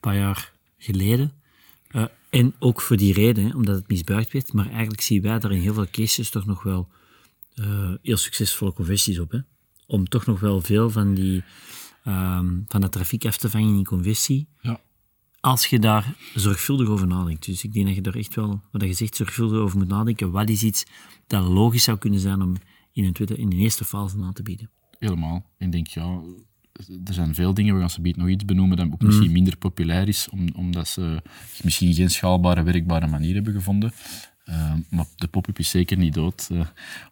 paar 0.00 0.16
jaar 0.16 0.52
geleden. 0.78 1.32
Uh, 1.92 2.04
en 2.30 2.54
ook 2.58 2.80
voor 2.80 2.96
die 2.96 3.12
reden, 3.12 3.44
hè, 3.44 3.54
omdat 3.56 3.74
het 3.74 3.88
misbruikt 3.88 4.32
werd. 4.32 4.52
Maar 4.52 4.70
eigenlijk 4.70 5.00
zien 5.00 5.22
wij 5.22 5.38
daar 5.38 5.52
in 5.52 5.60
heel 5.60 5.74
veel 5.74 5.90
cases 5.90 6.30
toch 6.30 6.46
nog 6.46 6.62
wel 6.62 6.88
heel 8.02 8.16
succesvolle 8.16 8.72
conversies 8.72 9.18
op. 9.18 9.30
Hè. 9.30 9.38
Om 9.86 10.08
toch 10.08 10.26
nog 10.26 10.40
wel 10.40 10.60
veel 10.60 10.90
van, 10.90 11.14
die, 11.14 11.44
um, 12.06 12.64
van 12.68 12.80
dat 12.80 12.92
trafiek 12.92 13.24
af 13.24 13.36
te 13.36 13.50
vangen 13.50 13.76
in 13.76 13.84
conversie. 13.84 14.46
Ja. 14.60 14.80
Als 15.44 15.66
je 15.66 15.78
daar 15.78 16.14
zorgvuldig 16.34 16.88
over 16.88 17.06
nadenkt. 17.06 17.46
Dus 17.46 17.64
ik 17.64 17.72
denk 17.72 17.86
dat 17.86 17.94
je 17.94 18.00
daar 18.00 18.14
echt 18.14 18.34
wel, 18.34 18.60
wat 18.70 18.82
je 18.82 18.92
zegt, 18.92 19.16
zorgvuldig 19.16 19.58
over 19.58 19.78
moet 19.78 19.88
nadenken. 19.88 20.30
Wat 20.30 20.48
is 20.48 20.62
iets 20.62 20.84
dat 21.26 21.44
logisch 21.44 21.84
zou 21.84 21.98
kunnen 21.98 22.20
zijn 22.20 22.42
om 22.42 22.54
in 22.92 23.04
een, 23.04 23.12
tweede, 23.12 23.36
in 23.36 23.52
een 23.52 23.58
eerste 23.58 23.84
fase 23.84 24.16
aan 24.22 24.32
te 24.32 24.42
bieden? 24.42 24.70
Helemaal. 24.98 25.50
Ik 25.58 25.72
denk, 25.72 25.86
ja, 25.86 26.20
er 27.04 27.14
zijn 27.14 27.34
veel 27.34 27.54
dingen, 27.54 27.74
we 27.74 27.80
gaan 27.80 27.90
ze 27.90 28.00
biedt 28.00 28.16
nog 28.16 28.28
iets 28.28 28.44
benoemen, 28.44 28.76
dat 28.76 28.92
ook 28.92 29.02
misschien 29.02 29.32
minder 29.32 29.56
populair 29.56 30.08
is, 30.08 30.28
om, 30.30 30.48
omdat 30.56 30.88
ze 30.88 31.22
misschien 31.62 31.94
geen 31.94 32.10
schaalbare, 32.10 32.62
werkbare 32.62 33.06
manier 33.06 33.34
hebben 33.34 33.52
gevonden. 33.52 33.92
Uh, 34.48 34.72
maar 34.88 35.04
de 35.16 35.26
pop-up 35.26 35.58
is 35.58 35.70
zeker 35.70 35.96
niet 35.96 36.14
dood. 36.14 36.48
Uh, 36.52 36.60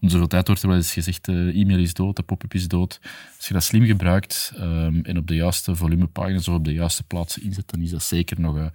om 0.00 0.08
zoveel 0.08 0.26
tijd 0.26 0.46
wordt 0.46 0.62
er 0.62 0.68
wel 0.68 0.76
eens 0.76 0.92
gezegd, 0.92 1.24
de 1.24 1.52
e-mail 1.54 1.78
is 1.78 1.94
dood, 1.94 2.16
de 2.16 2.22
pop-up 2.22 2.54
is 2.54 2.68
dood. 2.68 3.00
Als 3.36 3.48
je 3.48 3.54
dat 3.54 3.62
slim 3.64 3.84
gebruikt 3.84 4.52
um, 4.58 5.00
en 5.04 5.16
op 5.16 5.26
de 5.26 5.34
juiste 5.34 5.76
volumepagina's 5.76 6.48
of 6.48 6.54
op 6.54 6.64
de 6.64 6.72
juiste 6.72 7.02
plaatsen 7.02 7.42
inzet, 7.42 7.70
dan 7.70 7.80
is 7.80 7.90
dat 7.90 8.02
zeker 8.02 8.40
nog 8.40 8.56
uh, 8.56 8.66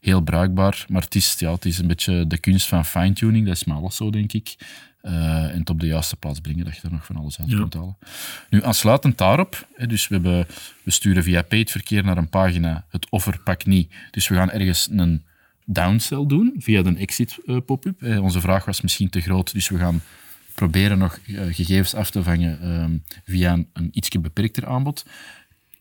heel 0.00 0.20
bruikbaar. 0.20 0.84
Maar 0.88 1.02
het 1.02 1.14
is, 1.14 1.34
ja, 1.38 1.52
het 1.52 1.64
is 1.64 1.78
een 1.78 1.86
beetje 1.86 2.26
de 2.26 2.38
kunst 2.38 2.66
van 2.66 2.84
fine-tuning, 2.84 3.46
dat 3.46 3.54
is 3.54 3.64
maar 3.64 3.76
alles 3.76 3.96
zo, 3.96 4.10
denk 4.10 4.32
ik. 4.32 4.56
Uh, 5.02 5.12
en 5.44 5.58
het 5.58 5.70
op 5.70 5.80
de 5.80 5.86
juiste 5.86 6.16
plaats 6.16 6.40
brengen, 6.40 6.64
dat 6.64 6.76
je 6.76 6.82
er 6.82 6.92
nog 6.92 7.04
van 7.04 7.16
alles 7.16 7.38
uit 7.40 7.50
Ja. 7.50 7.56
kunt 7.56 7.74
halen. 7.74 7.96
Nu, 8.50 8.64
aansluitend 8.64 9.18
daarop, 9.18 9.68
hè, 9.74 9.86
dus 9.86 10.08
we, 10.08 10.14
hebben, 10.14 10.46
we 10.82 10.90
sturen 10.90 11.22
via 11.22 11.42
paid 11.42 11.70
verkeer 11.70 12.04
naar 12.04 12.16
een 12.16 12.28
pagina, 12.28 12.86
het 12.88 13.10
offer 13.10 13.40
pakt 13.44 13.66
niet. 13.66 13.94
Dus 14.10 14.28
we 14.28 14.34
gaan 14.34 14.50
ergens 14.50 14.88
een 14.90 15.24
downsell 15.66 16.26
doen 16.26 16.54
via 16.58 16.82
de 16.82 16.96
exit 16.96 17.38
eh, 17.44 17.56
pop-up. 17.66 18.02
Eh, 18.02 18.22
onze 18.22 18.40
vraag 18.40 18.64
was 18.64 18.80
misschien 18.80 19.08
te 19.08 19.20
groot, 19.20 19.52
dus 19.52 19.68
we 19.68 19.78
gaan 19.78 20.00
proberen 20.54 20.98
nog 20.98 21.18
eh, 21.26 21.34
gegevens 21.50 21.94
af 21.94 22.10
te 22.10 22.22
vangen 22.22 22.60
ehm, 22.60 22.98
via 23.24 23.52
een, 23.52 23.68
een 23.72 23.88
ietsje 23.92 24.20
beperkter 24.20 24.66
aanbod. 24.66 25.04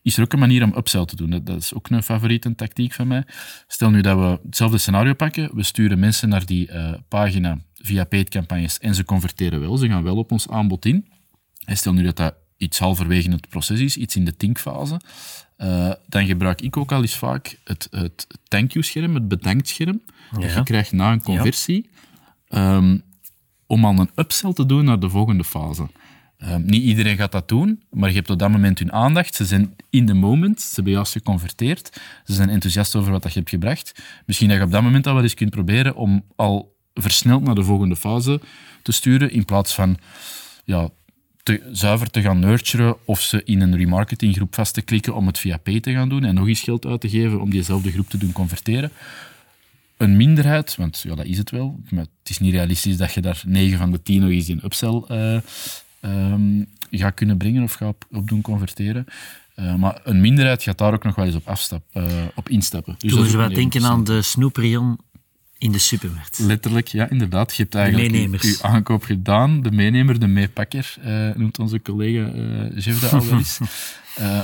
Is 0.02 0.18
er 0.18 0.24
ook 0.24 0.34
een 0.34 0.40
manier 0.40 0.64
om 0.64 0.74
upsell 0.78 1.06
te 1.06 1.16
doen? 1.16 1.30
Dat, 1.44 1.62
is 1.62 1.74
ook 1.74 1.90
een 1.90 2.04
favoriete 2.04 2.56
tactiek 2.56 2.94
van 2.94 3.08
mij. 3.08 3.24
Stel 3.68 3.90
nu 3.90 4.02
dat 4.02 4.18
we 4.18 4.40
hetzelfde 4.46 4.78
scenario 4.78 5.14
pakken, 5.14 5.56
we 5.56 5.64
sturen 5.64 6.00
mensen 6.00 6.30
naar 6.30 6.46
die 6.46 6.70
pagina 7.08 7.60
via 7.74 8.04
paid 8.04 8.30
campagnes 8.30 8.80
en 8.80 8.96
ze 8.96 9.04
converteren 9.06 9.60
wel, 9.60 9.78
ze 9.78 9.88
gaan 9.88 10.04
wel 10.04 10.18
op 10.18 10.32
ons 10.32 10.50
aanbod 10.50 10.86
in. 10.86 11.08
En 11.66 11.78
stel 11.78 11.94
nu 11.94 12.04
dat 12.04 12.16
dat 12.16 12.36
iets 12.58 12.80
halverwege 12.80 13.30
het 13.32 13.50
proces 13.50 13.80
is, 13.80 13.98
iets 13.98 14.16
in 14.16 14.26
de 14.26 14.36
thinkfase, 14.38 15.00
uh, 15.58 15.92
dan 16.08 16.26
gebruik 16.26 16.62
ik 16.62 16.78
ook 16.78 16.92
al 16.92 17.02
eens 17.02 17.16
vaak 17.18 17.58
het, 17.64 17.88
het 17.92 18.28
thank 18.48 18.72
you-scherm, 18.72 19.16
het 19.16 19.28
bedankt-scherm, 19.28 20.02
dat 20.32 20.44
Ja. 20.44 20.56
je 20.58 20.64
krijgt 20.64 20.92
na 20.92 21.12
een 21.12 21.22
conversie, 21.24 21.90
ehm, 22.48 22.98
om 23.68 23.86
al 23.86 24.00
een 24.00 24.10
upsell 24.16 24.54
te 24.54 24.66
doen 24.66 24.86
naar 24.86 25.00
de 25.00 25.10
volgende 25.10 25.44
fase. 25.44 25.88
Ehm, 26.38 26.66
niet 26.66 26.84
iedereen 26.84 27.18
gaat 27.18 27.32
dat 27.32 27.48
doen, 27.48 27.84
maar 27.92 28.10
je 28.10 28.16
hebt 28.16 28.30
op 28.30 28.40
dat 28.40 28.50
moment 28.50 28.80
hun 28.80 28.92
aandacht. 28.92 29.36
Ze 29.36 29.46
zijn 29.46 29.76
in 29.90 30.06
the 30.06 30.14
moment, 30.14 30.62
ze 30.62 30.72
hebben 30.76 30.94
juist 30.94 31.12
geconverteerd. 31.12 32.02
Ze 32.26 32.34
zijn 32.34 32.50
enthousiast 32.50 32.96
over 32.96 33.12
wat 33.12 33.24
dat 33.24 33.34
je 33.34 33.40
hebt 33.40 33.52
gebracht. 33.52 34.04
Misschien 34.26 34.48
dat 34.48 34.58
je 34.58 34.64
op 34.64 34.72
dat 34.72 34.82
moment 34.82 35.08
al 35.08 35.14
wel 35.14 35.24
eens 35.24 35.34
kunt 35.34 35.50
proberen 35.50 35.96
om 35.96 36.24
al 36.36 36.76
versneld 36.94 37.44
naar 37.44 37.56
de 37.56 37.64
volgende 37.64 37.96
fase 37.96 38.42
te 38.82 38.92
sturen, 38.92 39.32
in 39.32 39.46
plaats 39.46 39.74
van 39.74 39.98
ja, 40.64 40.90
te, 41.46 41.62
zuiver 41.72 42.12
te 42.12 42.22
gaan 42.22 42.40
nurturen 42.40 42.96
of 43.06 43.22
ze 43.22 43.42
in 43.44 43.62
een 43.62 43.78
remarketinggroep 43.78 44.56
vast 44.56 44.74
te 44.74 44.82
klikken 44.82 45.16
om 45.16 45.28
het 45.28 45.40
via 45.40 45.58
Pay 45.58 45.80
te 45.80 45.92
gaan 45.92 46.10
doen 46.10 46.24
en 46.24 46.36
nog 46.36 46.48
eens 46.48 46.62
geld 46.62 46.86
uit 46.86 47.02
te 47.02 47.10
geven 47.10 47.42
om 47.42 47.50
diezelfde 47.50 47.92
groep 47.92 48.10
te 48.10 48.18
doen 48.18 48.32
converteren. 48.32 48.92
Een 49.98 50.18
minderheid, 50.18 50.76
want 50.76 51.02
ja, 51.08 51.16
dat 51.16 51.26
is 51.26 51.38
het 51.38 51.52
wel, 51.52 51.80
maar 51.90 52.04
het 52.04 52.30
is 52.30 52.40
niet 52.40 52.54
realistisch 52.54 52.98
dat 52.98 53.14
je 53.14 53.22
daar 53.22 53.44
9 53.48 53.78
van 53.78 53.92
de 53.92 54.02
10 54.02 54.22
nog 54.22 54.30
eens 54.30 54.50
in 54.50 54.62
upsell 54.64 55.04
eh, 55.08 55.38
ehm, 56.00 56.64
gaat 56.92 57.14
kunnen 57.14 57.38
brengen 57.38 57.64
of 57.64 57.74
gaat 57.74 57.88
op, 57.88 58.06
op 58.12 58.28
doen 58.28 58.42
converteren. 58.42 59.06
Eh, 59.56 59.76
maar 59.76 60.02
een 60.04 60.22
minderheid 60.22 60.64
gaat 60.64 60.78
daar 60.78 60.94
ook 60.94 61.04
nog 61.04 61.16
wel 61.16 61.26
eens 61.26 61.36
op, 61.36 61.48
afstap, 61.48 61.84
eh, 61.92 62.04
op 62.36 62.50
instappen. 62.50 62.96
Dus 62.98 63.12
Toen 63.12 63.26
ook 63.26 63.32
wat 63.32 63.56
denken 63.56 63.86
aan 63.86 64.04
de 64.04 64.22
snoeprion 64.22 64.98
in 65.58 65.72
de 65.72 65.78
supermarkt. 65.78 66.40
Letterlijk, 66.40 66.88
ja, 66.88 67.10
inderdaad. 67.10 67.56
Je 67.56 67.62
hebt 67.64 67.76
eigenlijk 67.76 68.44
je, 68.44 68.58
aankoop 68.62 69.04
gedaan. 69.04 69.62
De 69.62 69.72
meenemer, 69.72 70.20
de 70.20 70.28
meepakker, 70.28 70.96
eh, 71.02 71.30
noemt 71.36 71.60
onze 71.60 71.82
collega 71.82 72.32
eh 72.32 72.78
Jeff 72.84 73.00
dat 73.02 73.14
al 73.14 73.26
wel 73.26 73.38
eens. 73.38 73.60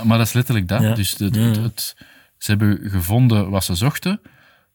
Maar 0.06 0.18
dat 0.18 0.27
is 0.27 0.34
letterlijk 0.34 0.68
dat. 0.68 0.82
Ja. 0.82 0.94
Dus 0.94 1.18
het, 1.18 1.36
Ja, 1.36 1.41
het- 1.41 1.56
ja. 1.56 1.62
het- 1.62 1.96
ze 2.38 2.51
hebben 2.51 2.89
gevonden 2.89 3.50
wat 3.50 3.63
ze 3.63 3.75
zochten, 3.75 4.22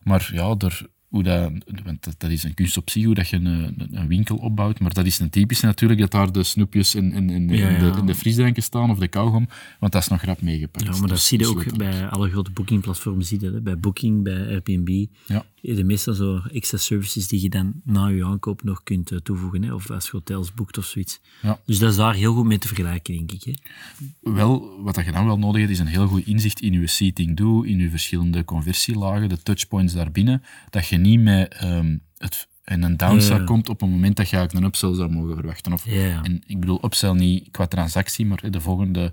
maar 0.03 0.31
ja, 0.33 0.55
er, 0.59 0.87
hoe 1.09 1.23
dat, 1.23 1.51
want 1.85 2.05
dat, 2.05 2.15
dat 2.19 2.31
is 2.31 2.43
een 2.43 2.55
kunst 2.55 2.77
op 2.77 2.91
zich, 2.91 3.05
hoe 3.05 3.15
dat 3.15 3.29
je 3.29 3.37
een, 3.37 3.87
een, 3.91 4.07
winkel 4.09 4.37
opbouwt. 4.37 4.81
Maar 4.81 4.93
dat 4.93 5.07
is 5.07 5.19
een 5.19 5.31
typische 5.31 5.67
natuurlijk, 5.67 6.01
dat 6.01 6.11
daar 6.11 6.33
de 6.33 6.43
snoepjes 6.43 6.95
en, 6.95 7.13
en, 7.13 7.31
en, 7.31 7.49
Ja, 7.49 7.69
en 7.69 7.81
de, 7.93 7.99
en 7.99 8.07
de 8.07 8.15
frisdranken 8.15 8.63
staan, 8.63 8.91
of 8.91 8.99
de 8.99 9.09
kauwgom, 9.09 9.49
want 9.81 9.93
dat 9.93 10.03
is 10.03 10.09
nog 10.09 10.23
rap 10.23 10.41
meegepakt. 10.43 10.85
Ja, 10.85 10.91
maar 10.91 11.01
dat 11.01 11.09
Dus- 11.09 11.27
zie 11.27 11.39
je 11.39 11.45
dus 11.45 11.55
ook 11.55 11.77
bij 11.77 12.07
alle 12.09 12.31
grote 12.31 12.51
boekingplatformen. 12.51 13.25
Zie 13.25 13.39
je 13.41 13.45
dat, 13.45 13.55
hè. 13.55 13.61
Bij 13.61 13.79
Booking, 13.79 14.23
bij 14.23 14.47
Airbnb. 14.49 15.07
Ja. 15.27 15.45
De 15.75 15.85
meeste 15.85 16.15
zo 16.15 16.41
extra 16.53 16.79
services 16.79 17.29
die 17.29 17.43
je 17.43 17.49
dan 17.49 17.73
na 17.85 18.07
je 18.07 18.25
aankoop 18.25 18.63
nog 18.63 18.83
kunt 18.83 19.11
eh, 19.11 19.19
toevoegen. 19.19 19.63
Hè. 19.63 19.75
Of 19.75 19.91
als 19.91 20.05
je 20.05 20.11
hotels 20.13 20.55
boekt 20.55 20.79
of 20.79 20.85
zoiets. 20.85 21.21
Ja. 21.43 21.61
Dus 21.65 21.79
dat 21.79 21.91
is 21.91 21.97
daar 21.97 22.15
heel 22.15 22.35
goed 22.35 22.45
mee 22.45 22.59
te 22.59 22.67
vergelijken, 22.67 23.15
denk 23.17 23.33
ik. 23.33 23.45
Hè. 23.45 24.33
Wel, 24.33 24.83
wat 24.83 24.95
dat 24.95 25.05
je 25.05 25.13
dan 25.13 25.27
wel 25.27 25.39
nodig 25.39 25.61
hebt, 25.61 25.73
is 25.73 25.79
een 25.79 25.87
heel 25.87 26.07
goed 26.07 26.27
inzicht 26.27 26.61
in 26.61 26.73
je 26.73 26.87
seating 26.87 27.37
do, 27.37 27.63
in 27.63 27.79
je 27.79 27.91
verschillende 27.91 28.45
conversielagen, 28.45 29.29
de 29.29 29.43
touchpoints 29.43 29.93
daarbinnen, 29.93 30.43
dat 30.71 30.87
je 30.87 30.97
niet 30.97 31.21
met 31.21 31.55
ehm, 31.55 31.97
het, 32.19 32.49
en 32.65 32.83
een 32.83 32.97
downsell 32.97 33.45
komt 33.45 33.69
op 33.69 33.81
het 33.81 33.91
moment 33.91 34.17
dat 34.17 34.29
je 34.29 34.37
eigenlijk 34.37 34.65
een 34.65 34.71
upsell 34.71 34.95
zou 34.95 35.11
mogen 35.11 35.35
verwachten. 35.35 35.73
Of. 35.73 35.87
En 35.87 36.43
ik 36.47 36.61
bedoel 36.61 36.85
upsell 36.85 37.13
niet 37.13 37.51
qua 37.51 37.67
transactie, 37.67 38.27
maar 38.27 38.51
de 38.51 38.61
volgende, 38.61 39.13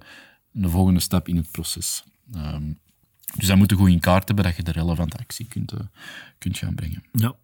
de 0.51 0.69
volgende 0.69 1.00
stap 1.00 1.27
in 1.27 1.36
het 1.36 1.51
proces. 1.51 2.03
Ehm, 2.33 2.72
dus 3.35 3.47
dat 3.47 3.57
moet 3.57 3.69
je 3.69 3.75
goed 3.75 3.89
in 3.89 3.99
kaart 3.99 4.27
hebben 4.27 4.45
dat 4.45 4.55
je 4.55 4.63
de 4.63 4.71
relevante 4.71 5.17
actie 5.17 5.45
kunt, 5.47 5.71
eh, 5.71 5.79
kunt 6.37 6.57
gaan 6.57 6.75
brengen. 6.75 7.03
Ja. 7.11 7.35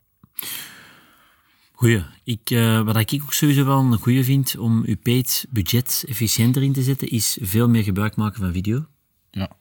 Goeie. 1.71 2.03
Ik, 2.23 2.49
eh, 2.49 2.81
wat 2.81 3.11
ik 3.11 3.21
ook 3.23 3.33
sowieso 3.33 3.65
wel 3.65 3.79
een 3.79 3.97
goeie 3.97 4.23
vind 4.23 4.57
om 4.57 4.85
je 4.85 4.95
paid 4.95 5.45
budget 5.49 6.03
efficiënter 6.07 6.63
in 6.63 6.73
te 6.73 6.83
zetten, 6.83 7.07
is 7.07 7.37
veel 7.41 7.69
meer 7.69 7.83
gebruik 7.83 8.15
maken 8.15 8.39
van 8.39 8.51
video. 8.51 8.87
Ja, 9.31 9.51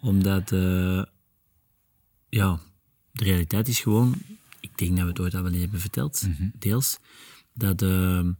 Omdat, 0.00 0.52
eh, 0.52 1.02
ja, 2.28 2.58
de 3.12 3.24
realiteit 3.24 3.68
is 3.68 3.80
gewoon, 3.80 4.14
ik 4.60 4.78
denk 4.78 4.90
dat 4.90 5.00
we 5.00 5.08
het 5.08 5.20
ooit 5.20 5.34
al 5.34 5.42
wel 5.42 5.52
eens 5.52 5.60
hebben 5.60 5.80
verteld, 5.80 6.22
deels, 6.58 6.98
dat 7.52 7.78
de 7.78 8.34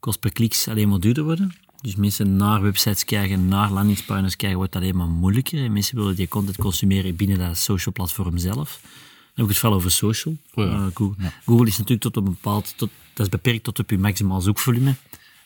kost 0.00 0.20
per 0.20 0.32
kliks 0.32 0.68
alleen 0.68 0.88
maar 0.88 1.00
duurder 1.00 1.24
worden. 1.24 1.54
Dus 1.82 1.96
mensen 1.96 2.36
naar 2.36 2.62
websites 2.62 3.04
kijken, 3.04 3.48
naar 3.48 3.70
landingspartners 3.70 4.36
kijken, 4.36 4.56
wordt 4.56 4.72
dat 4.72 4.82
alleen 4.82 4.96
maar 4.96 5.08
moeilijker. 5.08 5.64
En 5.64 5.72
mensen 5.72 5.96
willen 5.96 6.16
die 6.16 6.28
content 6.28 6.56
consumeren 6.56 7.16
binnen 7.16 7.38
dat 7.38 7.58
social 7.58 7.94
platform 7.94 8.38
zelf. 8.38 8.80
Dan 8.82 8.90
heb 9.34 9.44
ik 9.44 9.50
het 9.50 9.58
vooral 9.58 9.78
over 9.78 9.90
social. 9.90 10.36
Oh 10.54 10.64
ja. 10.64 10.72
Eh, 10.72 10.86
Google. 10.94 11.32
Google 11.44 11.66
is 11.66 11.78
natuurlijk 11.78 12.00
tot 12.00 12.16
op 12.16 12.26
een 12.26 12.32
bepaald, 12.32 12.74
tot, 12.76 12.90
dat 13.14 13.26
is 13.26 13.32
beperkt 13.32 13.64
tot 13.64 13.78
op 13.78 13.90
je 13.90 13.98
maximaal 13.98 14.40
zoekvolume. 14.40 14.94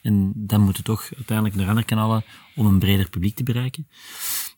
En 0.02 0.32
dan 0.34 0.60
moet 0.60 0.76
het 0.76 0.84
toch 0.84 1.08
uiteindelijk 1.14 1.56
naar 1.56 1.68
andere 1.68 1.86
kanalen 1.86 2.24
om 2.54 2.66
een 2.66 2.78
breder 2.78 3.10
publiek 3.10 3.36
te 3.36 3.42
bereiken. 3.42 3.86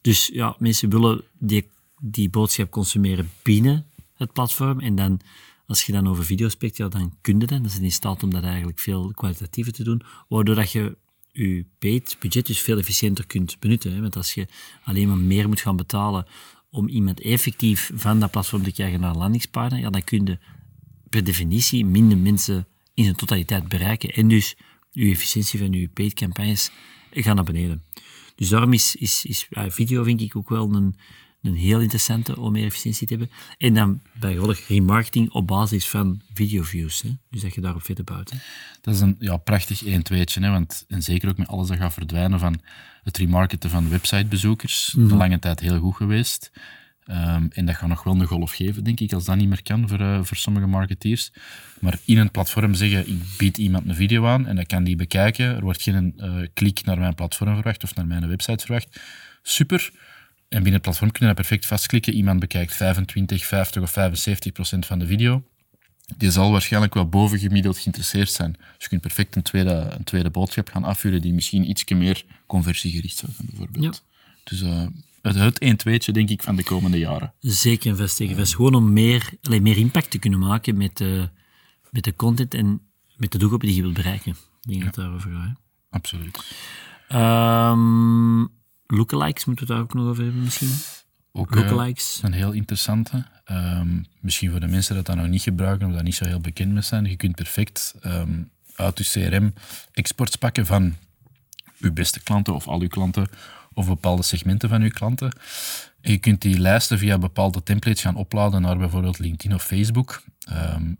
Dus 0.00 0.30
ja, 0.32 0.56
mensen 0.58 0.90
willen 0.90 1.24
die, 1.38 1.68
die 2.00 2.30
boodschap 2.30 2.70
consumeren 2.70 3.30
binnen 3.42 3.86
het 4.14 4.32
platform. 4.32 4.80
En 4.80 4.94
dan, 4.94 5.20
als 5.66 5.82
je 5.82 5.92
dan 5.92 6.08
over 6.08 6.24
video 6.24 6.48
spreekt, 6.48 6.76
ja, 6.76 6.88
dan 6.88 7.12
kun 7.20 7.40
je 7.40 7.46
dat. 7.46 7.62
Dan 7.62 7.70
zijn 7.70 7.84
in 7.84 7.92
staat 7.92 8.22
om 8.22 8.30
dat 8.30 8.42
eigenlijk 8.42 8.78
veel 8.78 9.12
kwalitatiever 9.14 9.72
te 9.72 9.84
doen. 9.84 10.02
Waardoor 10.28 10.54
dat 10.54 10.72
je 10.72 10.96
je 11.32 11.64
budget 12.18 12.46
dus 12.46 12.60
veel 12.60 12.78
efficiënter 12.78 13.26
kunt 13.26 13.58
benutten. 13.58 13.92
Hè? 13.92 14.00
Want 14.00 14.16
als 14.16 14.34
je 14.34 14.46
alleen 14.82 15.08
maar 15.08 15.16
meer 15.16 15.48
moet 15.48 15.60
gaan 15.60 15.76
betalen 15.76 16.26
om 16.70 16.88
iemand 16.88 17.20
effectief 17.20 17.90
van 17.94 18.20
dat 18.20 18.30
platform 18.30 18.62
te 18.62 18.72
krijgen 18.72 19.00
naar 19.00 19.10
een 19.10 19.16
landingspartner, 19.16 19.80
ja, 19.80 19.90
dan 19.90 20.04
kun 20.04 20.26
je 20.26 20.38
per 21.08 21.24
definitie 21.24 21.84
minder 21.84 22.18
mensen 22.18 22.66
in 22.94 23.04
zijn 23.04 23.16
totaliteit 23.16 23.68
bereiken. 23.68 24.08
En 24.08 24.28
dus 24.28 24.56
je 24.90 25.10
efficiëntie 25.10 25.58
van 25.58 25.72
je 25.72 25.88
paid 25.88 26.14
campagnes 26.14 26.70
gaat 27.10 27.34
naar 27.34 27.44
beneden. 27.44 27.82
Dus 28.34 28.48
daarom 28.48 28.72
is, 28.72 28.96
is, 28.96 29.24
is 29.24 29.48
video, 29.50 30.02
vind 30.02 30.20
ik, 30.20 30.36
ook 30.36 30.48
wel 30.48 30.74
een, 30.74 30.96
een 31.42 31.54
heel 31.54 31.80
interessante 31.80 32.40
om 32.40 32.52
meer 32.52 32.64
efficiëntie 32.64 33.06
te 33.06 33.14
hebben. 33.14 33.36
En 33.58 33.74
dan 33.74 34.00
bijgevolg 34.20 34.58
remarketing 34.68 35.30
op 35.30 35.46
basis 35.46 35.88
van 35.88 36.20
videoviews. 36.32 37.02
Hè? 37.02 37.16
Dus 37.30 37.42
dat 37.42 37.54
je 37.54 37.60
daarop 37.60 37.82
verder 37.82 38.04
bouwt. 38.04 38.30
Hè? 38.30 38.38
Dat 38.80 38.94
is 38.94 39.00
een 39.00 39.16
ja, 39.18 39.36
prachtig 39.36 39.84
1 39.84 40.02
2 40.02 40.24
hè, 40.40 40.50
want 40.50 40.84
en 40.88 41.02
zeker 41.02 41.28
ook 41.28 41.38
met 41.38 41.48
alles 41.48 41.68
dat 41.68 41.76
gaat 41.76 41.92
verdwijnen 41.92 42.38
van 42.38 42.60
het 43.02 43.16
remarketen 43.16 43.70
van 43.70 43.88
websitebezoekers, 43.88 44.94
de 44.96 45.14
lange 45.14 45.38
tijd 45.38 45.60
heel 45.60 45.78
goed 45.78 45.96
geweest. 45.96 46.50
Ehm, 47.08 47.46
en 47.50 47.66
dat 47.66 47.74
gaat 47.74 47.88
nog 47.88 48.02
wel 48.02 48.14
een 48.14 48.26
golf 48.26 48.52
geven, 48.52 48.84
denk 48.84 49.00
ik, 49.00 49.12
als 49.12 49.24
dat 49.24 49.36
niet 49.36 49.48
meer 49.48 49.62
kan 49.62 49.88
voor, 49.88 50.00
eh, 50.00 50.22
voor 50.22 50.36
sommige 50.36 50.66
marketeers. 50.66 51.32
Maar 51.80 51.98
in 52.04 52.18
een 52.18 52.30
platform 52.30 52.74
zeggen, 52.74 53.08
ik 53.08 53.22
bied 53.38 53.58
iemand 53.58 53.88
een 53.88 53.94
video 53.94 54.26
aan 54.26 54.46
en 54.46 54.56
dat 54.56 54.66
kan 54.66 54.84
die 54.84 54.96
bekijken. 54.96 55.46
Er 55.56 55.62
wordt 55.62 55.82
geen 55.82 56.14
eh, 56.16 56.36
klik 56.52 56.84
naar 56.84 56.98
mijn 56.98 57.14
platform 57.14 57.54
verwacht 57.54 57.84
of 57.84 57.94
naar 57.94 58.06
mijn 58.06 58.28
website 58.28 58.64
verwacht. 58.64 59.00
Super. 59.42 59.90
En 60.48 60.62
binnen 60.62 60.72
het 60.72 60.82
platform 60.82 61.10
kun 61.10 61.20
je 61.20 61.34
dat 61.34 61.46
perfect 61.46 61.66
vastklikken. 61.66 62.14
Iemand 62.14 62.40
bekijkt 62.40 62.74
25, 62.74 63.46
50 63.46 63.82
of 63.82 63.90
75 63.90 64.52
procent 64.52 64.86
van 64.86 64.98
de 64.98 65.06
video 65.06 65.42
die 66.16 66.30
zal 66.30 66.50
waarschijnlijk 66.50 66.94
wel 66.94 67.08
bovengemiddeld 67.08 67.78
geïnteresseerd 67.78 68.30
zijn. 68.30 68.52
Dus 68.52 68.76
je 68.78 68.88
kunt 68.88 69.00
perfect 69.00 69.36
een 69.36 69.42
tweede, 69.42 69.94
een 69.98 70.04
tweede 70.04 70.30
boodschap 70.30 70.68
gaan 70.68 70.84
afvuren 70.84 71.22
die 71.22 71.32
misschien 71.32 71.70
iets 71.70 71.84
meer 71.84 72.24
conversiegericht 72.46 73.16
zou 73.16 73.32
zijn, 73.32 73.48
bijvoorbeeld. 73.50 74.04
Dus 74.44 74.62
eh, 74.62 74.86
het, 75.22 75.34
het 75.34 75.58
1 75.58 75.76
2 75.76 75.98
denk 75.98 76.28
ik 76.28 76.42
van 76.42 76.56
de 76.56 76.64
komende 76.64 76.98
jaren. 76.98 77.32
Zeker 77.40 77.90
en 77.90 77.96
vast 77.96 78.16
tegen 78.16 78.36
vast. 78.36 78.54
Gewoon 78.54 78.74
om 78.74 78.92
meer, 78.92 79.30
allee, 79.42 79.60
meer 79.60 79.76
impact 79.76 80.10
te 80.10 80.18
kunnen 80.18 80.38
maken 80.38 80.76
met 80.76 80.96
de, 80.96 81.28
met 81.90 82.04
de 82.04 82.16
content 82.16 82.54
en 82.54 82.80
met 83.16 83.32
de 83.32 83.38
doelgroepen 83.38 83.68
die 83.68 83.76
je 83.76 83.82
wilt 83.82 83.94
bereiken. 83.94 84.30
Ik 84.30 84.68
denk 84.68 84.84
dat 84.84 84.96
het 84.96 85.04
daarover 85.04 85.30
gaat. 85.30 85.60
Absoluut. 85.90 86.52
Ehm, 87.08 88.40
lookalikes, 88.96 89.44
moeten 89.44 89.66
we 89.66 89.72
daar 89.72 89.82
ook 89.82 89.94
nog 89.94 90.06
over 90.06 90.24
hebben 90.24 90.42
misschien? 90.42 90.70
Ook 91.32 91.56
eh, 91.56 91.60
Lookalikes. 91.60 92.20
een 92.22 92.32
heel 92.32 92.52
interessante. 92.52 93.26
Ehm, 93.44 94.02
misschien 94.20 94.50
voor 94.50 94.60
de 94.60 94.66
mensen 94.66 94.94
dat 94.94 95.06
dat 95.06 95.16
nog 95.16 95.28
niet 95.28 95.42
gebruiken 95.42 95.88
of 95.88 95.94
dat 95.94 96.02
niet 96.02 96.14
zo 96.14 96.24
heel 96.24 96.40
bekend 96.40 96.72
mee 96.72 96.82
zijn. 96.82 97.04
Je 97.04 97.16
kunt 97.16 97.34
perfect 97.36 97.94
ehm, 98.00 98.42
uit 98.74 98.98
je 98.98 99.28
CRM 99.28 99.54
exports 99.92 100.36
pakken 100.36 100.66
van 100.66 100.96
uw 101.78 101.92
beste 101.92 102.20
klanten 102.20 102.54
of 102.54 102.66
al 102.66 102.80
uw 102.80 102.88
klanten 102.88 103.28
of 103.72 103.86
bepaalde 103.86 104.22
segmenten 104.22 104.68
van 104.68 104.82
uw 104.82 104.90
klanten. 104.90 105.32
En 106.00 106.10
je 106.12 106.18
kunt 106.18 106.42
die 106.42 106.58
lijsten 106.58 106.98
via 106.98 107.18
bepaalde 107.18 107.62
templates 107.62 108.02
gaan 108.02 108.16
opladen 108.16 108.62
naar 108.62 108.78
bijvoorbeeld 108.78 109.18
LinkedIn 109.18 109.54
of 109.54 109.62
Facebook 109.62 110.22
ehm, 110.44 110.92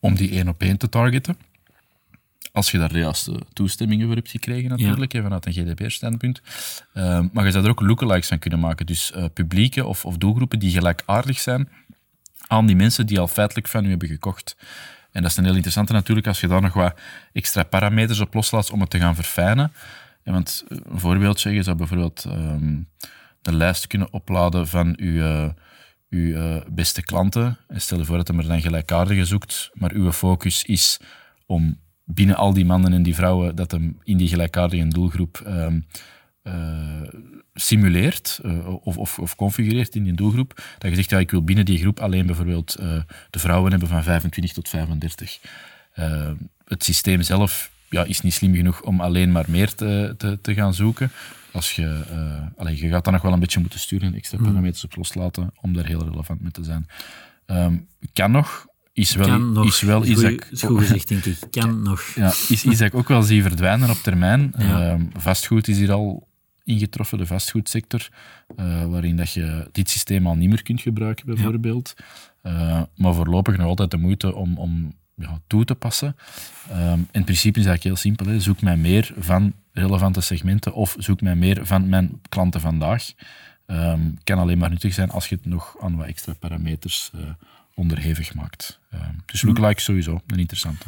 om 0.00 0.14
die 0.14 0.30
één 0.30 0.48
op 0.48 0.62
één 0.62 0.76
te 0.76 0.88
targeten. 0.88 1.36
Als 2.52 2.70
je 2.70 2.78
daar 2.78 2.92
de 2.92 2.98
juiste 2.98 3.40
toestemmingen 3.52 4.06
voor 4.06 4.16
hebt 4.16 4.30
gekregen 4.30 4.70
natuurlijk, 4.70 5.12
hè, 5.12 5.22
vanuit 5.22 5.46
een 5.46 5.52
GDPR-standpunt. 5.52 6.42
Ehm, 6.94 7.28
maar 7.32 7.44
je 7.44 7.50
zou 7.50 7.64
er 7.64 7.70
ook 7.70 7.80
lookalikes 7.80 8.28
van 8.28 8.38
kunnen 8.38 8.60
maken. 8.60 8.86
Dus 8.86 9.12
eh, 9.12 9.24
publieken 9.34 9.86
of, 9.86 10.04
of 10.04 10.16
doelgroepen 10.16 10.58
die 10.58 10.70
gelijkaardig 10.70 11.38
zijn 11.38 11.68
aan 12.46 12.66
die 12.66 12.76
mensen 12.76 13.06
die 13.06 13.20
al 13.20 13.28
feitelijk 13.28 13.68
van 13.68 13.84
u 13.84 13.88
hebben 13.88 14.08
gekocht. 14.08 14.56
En 15.12 15.22
dat 15.22 15.30
is 15.30 15.36
een 15.36 15.44
heel 15.44 15.54
interessante 15.54 15.92
natuurlijk 15.92 16.26
als 16.26 16.40
je 16.40 16.46
daar 16.46 16.60
nog 16.60 16.72
wat 16.72 17.00
extra 17.32 17.62
parameters 17.62 18.20
op 18.20 18.34
loslaat 18.34 18.70
om 18.70 18.80
het 18.80 18.90
te 18.90 18.98
gaan 18.98 19.14
verfijnen. 19.14 19.72
En 20.22 20.32
want 20.32 20.64
eh, 20.68 20.78
een 20.84 21.00
voorbeeldje, 21.00 21.50
je 21.50 21.62
zou 21.62 21.76
bijvoorbeeld 21.76 22.24
ehm, 22.24 22.78
de 23.42 23.52
lijst 23.52 23.86
kunnen 23.86 24.12
opladen 24.12 24.68
van 24.68 24.94
uw, 24.98 25.22
eh, 25.22 25.48
uw 26.10 26.62
beste 26.70 27.02
klanten. 27.02 27.58
En 27.68 27.80
stel 27.80 27.98
je 27.98 28.04
voor 28.04 28.16
dat 28.16 28.26
je 28.26 28.32
er 28.32 28.46
dan 28.46 28.60
gelijkaardige 28.60 29.24
zoekt, 29.24 29.70
maar 29.74 29.92
uw 29.92 30.12
focus 30.12 30.64
is 30.64 31.00
om 31.46 31.78
binnen 32.14 32.36
al 32.36 32.52
die 32.52 32.64
mannen 32.64 32.92
en 32.92 33.02
die 33.02 33.14
vrouwen 33.14 33.56
dat 33.56 33.70
hem 33.70 33.98
in 34.04 34.16
die 34.16 34.28
gelijkaardige 34.28 34.88
doelgroep 34.88 35.42
ehm, 35.46 35.80
eh, 36.42 37.02
simuleert 37.54 38.40
eh, 38.42 38.84
of, 38.84 38.96
of, 38.96 39.18
of 39.18 39.36
configureert 39.36 39.94
in 39.94 40.04
die 40.04 40.12
doelgroep, 40.12 40.62
dat 40.78 40.90
je 40.90 40.96
zegt, 40.96 41.10
ja, 41.10 41.18
ik 41.18 41.30
wil 41.30 41.44
binnen 41.44 41.64
die 41.64 41.78
groep 41.78 42.00
alleen 42.00 42.26
bijvoorbeeld 42.26 42.74
eh, 42.74 43.00
de 43.30 43.38
vrouwen 43.38 43.70
hebben 43.70 43.88
van 43.88 44.02
25 44.02 44.52
tot 44.52 44.68
35. 44.68 45.38
Eh, 45.92 46.30
het 46.64 46.84
systeem 46.84 47.22
zelf 47.22 47.70
ja, 47.88 48.04
is 48.04 48.20
niet 48.20 48.34
slim 48.34 48.54
genoeg 48.54 48.82
om 48.82 49.00
alleen 49.00 49.32
maar 49.32 49.44
meer 49.48 49.74
te, 49.74 50.14
te, 50.18 50.38
te 50.42 50.54
gaan 50.54 50.74
zoeken. 50.74 51.10
Als 51.52 51.72
je, 51.76 52.02
eh, 52.10 52.46
allee, 52.56 52.80
je 52.80 52.88
gaat 52.88 53.04
dan 53.04 53.12
nog 53.12 53.22
wel 53.22 53.32
een 53.32 53.40
beetje 53.40 53.60
moeten 53.60 53.78
sturen 53.78 54.08
en 54.08 54.14
extra 54.14 54.38
parameters 54.38 54.84
op 54.84 54.96
loslaten 54.96 55.52
om 55.60 55.74
daar 55.74 55.86
heel 55.86 56.04
relevant 56.04 56.40
mee 56.40 56.50
te 56.50 56.64
zijn. 56.64 56.86
Ehm, 57.46 57.76
kan 58.12 58.30
nog, 58.30 58.66
is 59.00 59.14
wel, 59.14 59.26
Kan 59.26 59.52
nog. 59.52 59.66
is 59.66 59.80
wel 59.80 60.04
ik- 60.06 60.48
Is 60.50 60.62
goed 60.62 60.78
gezegd, 60.80 61.08
denk 61.08 61.24
ik. 61.24 61.36
Kan 61.50 61.82
nog. 61.90 62.02
ja, 62.14 62.32
is 62.48 62.64
ik 62.80 62.94
ook 62.94 63.08
wel 63.08 63.22
zie 63.22 63.42
verdwijnen 63.42 63.90
op 63.90 63.96
termijn. 63.96 64.52
Ja. 64.58 64.90
Ehm, 64.90 65.02
vastgoed 65.16 65.68
is 65.68 65.78
hier 65.78 65.92
al 65.92 66.28
ingetroffen, 66.64 67.18
de 67.18 67.26
vastgoedsector, 67.26 68.08
eh, 68.56 68.84
waarin 68.86 69.16
dat 69.16 69.32
je 69.32 69.68
dit 69.72 69.90
systeem 69.90 70.26
al 70.26 70.34
niet 70.34 70.48
meer 70.48 70.62
kunt 70.62 70.80
gebruiken, 70.80 71.26
bijvoorbeeld. 71.26 71.94
Eh, 72.42 72.82
maar 72.96 73.14
voorlopig 73.14 73.56
nog 73.56 73.66
altijd 73.66 73.90
de 73.90 73.96
moeite 73.96 74.34
om, 74.34 74.58
om 74.58 74.92
ja, 75.14 75.40
toe 75.46 75.64
te 75.64 75.74
passen. 75.74 76.16
Ehm, 76.70 76.98
in 77.12 77.24
principe 77.24 77.58
is 77.58 77.64
dat 77.64 77.72
eigenlijk 77.72 77.82
heel 77.82 77.96
simpel. 77.96 78.26
Hè. 78.26 78.40
Zoek 78.40 78.60
mij 78.62 78.76
meer 78.76 79.12
van 79.18 79.52
relevante 79.72 80.20
segmenten 80.20 80.72
of 80.74 80.94
zoek 80.98 81.20
mij 81.20 81.36
meer 81.36 81.66
van 81.66 81.88
mijn 81.88 82.20
klanten 82.28 82.60
vandaag. 82.60 83.12
Um, 83.66 84.18
kan 84.24 84.38
alleen 84.38 84.58
maar 84.58 84.70
nuttig 84.70 84.94
zijn 84.94 85.10
als 85.10 85.28
je 85.28 85.34
het 85.34 85.46
nog 85.46 85.76
aan 85.80 85.96
wat 85.96 86.06
extra 86.06 86.32
parameters 86.32 87.10
uh, 87.14 87.20
onderhevig 87.80 88.34
maakt. 88.34 88.80
Um, 88.94 89.22
dus 89.26 89.42
lookalike 89.42 89.80
sowieso 89.80 90.20
een 90.26 90.38
interessante. 90.38 90.86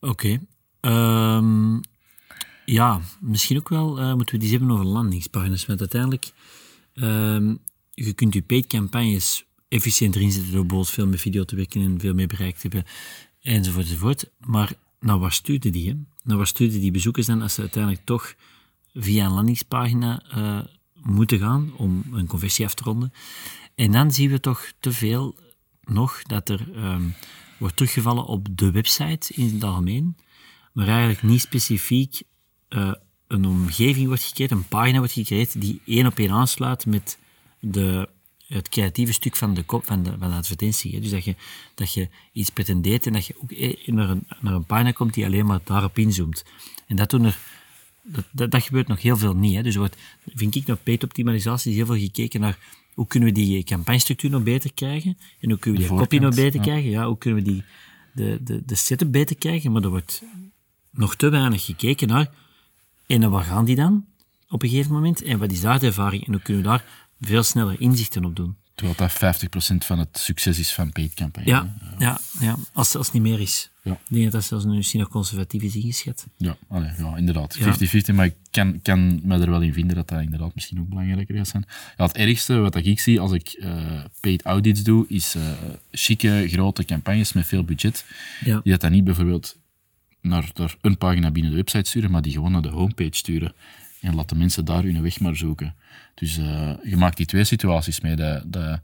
Oké. 0.00 0.40
Um, 0.80 1.80
ja, 2.64 3.00
misschien 3.20 3.56
ook 3.56 3.68
wel 3.68 4.00
uh, 4.00 4.14
moeten 4.14 4.34
we 4.34 4.40
die 4.40 4.50
hebben 4.50 4.70
over 4.70 4.86
landingspagina's. 4.86 5.66
Want 5.66 5.80
uiteindelijk, 5.80 6.32
je 7.94 8.12
kunt 8.14 8.34
je 8.34 8.42
paid 8.42 8.66
campagnes 8.66 9.44
efficiënter 9.68 10.20
inzetten 10.20 10.52
door 10.52 10.60
bijvoorbeeld 10.60 10.94
veel 10.94 11.06
meer 11.06 11.18
video 11.18 11.44
te 11.44 11.56
werken 11.56 11.82
en 11.82 12.00
veel 12.00 12.14
meer 12.14 12.26
bereik 12.26 12.56
te 12.56 12.68
hebben, 12.68 12.84
enzovoort, 13.42 13.84
enzovoort. 13.84 14.30
Maar 14.38 14.72
nou, 15.00 15.20
waar 15.20 15.32
stuurde 15.32 15.70
die? 15.70 15.88
Hè? 15.88 15.94
Nou, 16.22 16.38
waar 16.38 16.46
stuurde 16.46 16.80
die 16.80 16.90
bezoekers 16.90 17.26
dan 17.26 17.42
als 17.42 17.54
ze 17.54 17.60
uiteindelijk 17.60 18.04
toch 18.04 18.34
via 18.94 19.24
een 19.24 19.32
landingspagina 19.32 20.22
uh, 20.36 20.60
moeten 20.94 21.38
gaan 21.38 21.72
om 21.76 22.04
een 22.12 22.26
conversie 22.26 22.64
af 22.64 22.74
te 22.74 22.82
ronden? 22.82 23.12
En 23.74 23.92
dan 23.92 24.12
zien 24.12 24.30
we 24.30 24.40
toch 24.40 24.72
te 24.80 24.92
veel 24.92 25.36
nog 25.88 26.22
dat 26.22 26.48
er 26.48 26.68
um, 26.76 27.14
wordt 27.58 27.76
teruggevallen 27.76 28.24
op 28.24 28.46
de 28.50 28.70
website 28.70 29.34
in 29.34 29.54
het 29.54 29.64
algemeen, 29.64 30.16
maar 30.72 30.88
eigenlijk 30.88 31.22
niet 31.22 31.40
specifiek 31.40 32.22
uh, 32.68 32.92
een 33.26 33.44
omgeving 33.44 34.06
wordt 34.06 34.22
gecreëerd, 34.22 34.50
een 34.50 34.68
pagina 34.68 34.98
wordt 34.98 35.12
gecreëerd 35.12 35.60
die 35.60 35.80
één 35.84 36.06
op 36.06 36.18
één 36.18 36.30
aansluit 36.30 36.86
met 36.86 37.18
de 37.60 38.08
het 38.48 38.68
creatieve 38.68 39.12
stuk 39.12 39.36
van 39.36 39.54
de 39.54 39.62
kop 39.62 39.84
van 39.84 40.02
de, 40.02 40.16
advertentie. 40.18 40.94
Hè. 40.94 41.00
Dus 41.00 41.10
dat 41.10 41.24
je, 41.24 41.34
dat 41.74 41.94
je 41.94 42.08
iets 42.32 42.50
pretendeert 42.50 43.06
en 43.06 43.12
dat 43.12 43.26
je 43.26 43.34
ook 43.42 43.52
eh, 43.52 43.88
naar 43.88 44.10
een, 44.10 44.26
naar 44.40 44.54
een 44.54 44.64
pagina 44.64 44.92
komt 44.92 45.14
die 45.14 45.24
alleen 45.24 45.46
maar 45.46 45.60
daarop 45.64 45.98
inzoomt. 45.98 46.44
En 46.86 46.96
dat 46.96 47.10
doen 47.10 47.24
er 47.24 47.38
dat, 48.32 48.50
dat, 48.50 48.62
gebeurt 48.62 48.88
nog 48.88 49.02
heel 49.02 49.16
veel 49.16 49.34
niet. 49.34 49.54
Hè. 49.54 49.62
Dus 49.62 49.76
wordt, 49.76 49.96
vind 50.34 50.54
ik 50.54 50.66
nog 50.66 50.82
paid 50.82 51.04
optimalisatie 51.04 51.74
heel 51.74 51.86
veel 51.86 51.98
gekeken 51.98 52.40
naar 52.40 52.58
hoe 52.98 53.06
kunnen 53.06 53.28
we 53.28 53.34
die 53.34 53.64
campagnestructuur 53.64 54.30
nog 54.30 54.42
beter 54.42 54.74
krijgen 54.74 55.18
en 55.40 55.48
hoe 55.48 55.58
kunnen 55.58 55.80
we 55.80 55.88
die 55.88 55.96
copy 55.96 56.18
nog 56.18 56.34
beter 56.34 56.60
krijgen. 56.60 56.90
Ja, 56.90 57.06
hoe 57.06 57.18
kunnen 57.18 57.44
we 57.44 57.50
die, 57.50 57.64
de, 58.14 58.38
de, 58.42 58.62
de 58.64 58.74
setup 58.74 59.12
beter 59.12 59.36
krijgen. 59.36 59.72
Maar 59.72 59.82
er 59.82 59.88
wordt 59.88 60.22
nog 60.90 61.16
te 61.16 61.28
weinig 61.28 61.64
gekeken 61.64 62.08
naar 62.08 62.30
en 63.06 63.30
waar 63.30 63.44
gaan 63.44 63.64
die 63.64 63.76
dan 63.76 64.04
op 64.48 64.62
een 64.62 64.68
gegeven 64.68 64.92
moment 64.92 65.22
en 65.22 65.38
wat 65.38 65.52
is 65.52 65.60
daar 65.60 65.78
de 65.78 65.86
ervaring 65.86 66.26
en 66.26 66.32
hoe 66.32 66.42
kunnen 66.42 66.62
we 66.62 66.68
daar 66.68 66.84
veel 67.20 67.42
sneller 67.42 67.80
inzichten 67.80 68.24
op 68.24 68.36
doen. 68.36 68.56
Terwijl 68.74 68.96
dat 68.96 69.12
50% 69.12 69.86
van 69.86 69.98
het 69.98 70.18
succes 70.18 70.58
is 70.58 70.74
van 70.74 70.92
paid 70.92 71.14
campagne. 71.14 71.50
Ja, 71.50 71.74
ja, 71.98 72.20
ja, 72.40 72.56
als, 72.72 72.96
als 72.96 73.06
het 73.06 73.14
niet 73.14 73.22
meer 73.22 73.40
is. 73.40 73.70
Ja. 73.88 73.94
Ik 73.94 74.14
denk 74.14 74.22
dat 74.24 74.32
dat 74.32 74.44
zelfs 74.44 74.64
nu 74.64 74.76
misschien 74.76 75.00
nog 75.00 75.08
conservatief 75.08 75.62
is 75.62 75.76
ingeschat. 75.76 76.26
Ja, 76.36 76.56
allee, 76.68 76.90
ja 76.98 77.16
inderdaad. 77.16 77.58
50-50, 77.58 78.14
maar 78.14 78.26
ik 78.26 78.34
kan, 78.50 78.82
kan 78.82 79.20
me 79.26 79.38
er 79.38 79.50
wel 79.50 79.60
in 79.60 79.72
vinden 79.72 79.96
dat 79.96 80.08
dat 80.08 80.20
inderdaad 80.20 80.54
misschien 80.54 80.80
ook 80.80 80.88
belangrijker 80.88 81.36
gaat 81.36 81.48
zijn. 81.48 81.64
Ja, 81.96 82.04
het 82.04 82.16
ergste 82.16 82.58
wat 82.58 82.74
ik 82.74 83.00
zie 83.00 83.20
als 83.20 83.32
ik 83.32 83.56
uh, 83.58 84.04
paid 84.20 84.42
audits 84.42 84.82
doe, 84.82 85.04
is 85.08 85.36
uh, 85.36 85.42
chique, 85.90 86.48
grote 86.48 86.84
campagnes 86.84 87.32
met 87.32 87.46
veel 87.46 87.64
budget. 87.64 88.04
Ja. 88.44 88.60
Die 88.62 88.72
dat 88.72 88.80
dan 88.80 88.92
niet 88.92 89.04
bijvoorbeeld 89.04 89.56
naar, 90.20 90.50
naar 90.54 90.76
een 90.80 90.98
pagina 90.98 91.30
binnen 91.30 91.50
de 91.50 91.56
website 91.56 91.88
sturen, 91.88 92.10
maar 92.10 92.22
die 92.22 92.32
gewoon 92.32 92.52
naar 92.52 92.62
de 92.62 92.68
homepage 92.68 93.16
sturen. 93.16 93.52
En 94.00 94.14
laat 94.14 94.28
de 94.28 94.34
mensen 94.34 94.64
daar 94.64 94.82
hun 94.82 95.02
weg 95.02 95.20
maar 95.20 95.36
zoeken. 95.36 95.74
Dus 96.14 96.38
uh, 96.38 96.72
je 96.82 96.96
maakt 96.96 97.16
die 97.16 97.26
twee 97.26 97.44
situaties 97.44 98.00
mee. 98.00 98.16
Dat, 98.16 98.52
dat, 98.52 98.80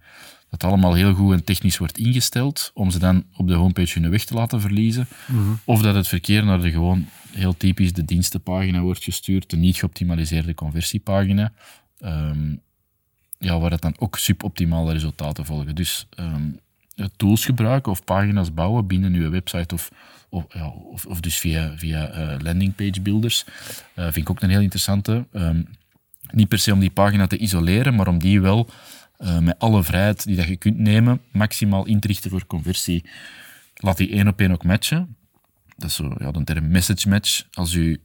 dat 0.59 0.71
allemaal 0.71 0.95
heel 0.95 1.15
goed 1.15 1.33
en 1.33 1.45
technisch 1.45 1.79
wordt 1.79 1.99
ingesteld, 1.99 2.71
om 2.75 2.91
ze 2.91 2.99
dan 2.99 3.25
op 3.37 3.49
de 3.49 3.55
homepage 3.55 4.01
hun 4.01 4.11
weg 4.11 4.25
te 4.25 4.35
laten 4.35 4.61
verliezen. 4.61 5.07
Mhm. 5.27 5.53
Of 5.65 5.83
dat 5.83 5.95
het 5.95 6.09
verkeer 6.09 6.45
naar 6.45 6.61
de 6.61 6.71
gewoon 6.71 7.07
heel 7.31 7.57
typisch 7.57 7.93
de 7.93 8.05
dienstenpagina 8.05 8.81
wordt 8.81 9.05
gestuurd, 9.05 9.51
de 9.51 9.57
niet 9.57 9.77
geoptimaliseerde 9.77 10.55
conversiepagina. 10.55 11.53
Um, 12.01 12.61
ja, 13.39 13.59
waar 13.59 13.71
dat 13.71 13.83
dan 13.83 13.95
ook 13.99 14.19
suboptimale 14.19 14.93
resultaten 14.93 15.45
volgen. 15.45 15.75
Dus 15.75 16.07
um, 16.19 16.61
tools 17.17 17.45
gebruiken 17.45 17.93
of 17.93 18.05
pagina's 18.05 18.55
bouwen 18.55 18.87
binnen 18.87 19.13
uw 19.13 19.31
website 19.31 19.75
of, 19.75 19.91
of, 20.29 20.45
ja, 20.49 20.69
of, 20.69 21.07
of, 21.07 21.21
dus 21.21 21.39
via, 21.39 21.73
via 21.77 22.19
uh, 22.19 22.41
landingpage 22.41 23.01
builders, 23.01 23.45
uh, 23.95 24.05
vind 24.05 24.17
ik 24.17 24.31
ook 24.31 24.43
een 24.43 24.51
heel 24.51 24.61
interessante. 24.61 25.27
Um, 25.33 25.67
niet 26.31 26.49
per 26.49 26.59
se 26.59 26.73
om 26.73 26.81
die 26.81 26.91
pagina 26.91 27.27
te 27.27 27.39
isoleren, 27.39 27.95
maar 27.95 28.09
om 28.09 28.19
die 28.19 28.41
wel 28.41 28.69
uh, 29.19 29.39
met 29.39 29.59
alle 29.59 29.85
vrijheid 29.85 30.25
die 30.25 30.37
dat 30.37 30.47
je 30.47 30.57
kunt 30.57 30.79
nemen, 30.79 31.21
maximaal 31.33 31.87
in 31.87 32.01
te 32.01 32.07
richten 32.07 32.31
voor 32.31 32.47
conversie. 32.47 33.05
Laat 33.75 33.97
die 33.97 34.11
één 34.11 34.29
op 34.29 34.41
één 34.41 34.53
ook 34.53 34.65
matchen. 34.65 35.17
Dat 35.77 35.89
is 35.89 35.95
zo 35.95 36.15
ja, 36.19 36.31
de 36.31 36.45
term 36.45 36.69
message 36.69 37.09
match. 37.09 37.47
Als 37.53 37.73
je 37.73 38.01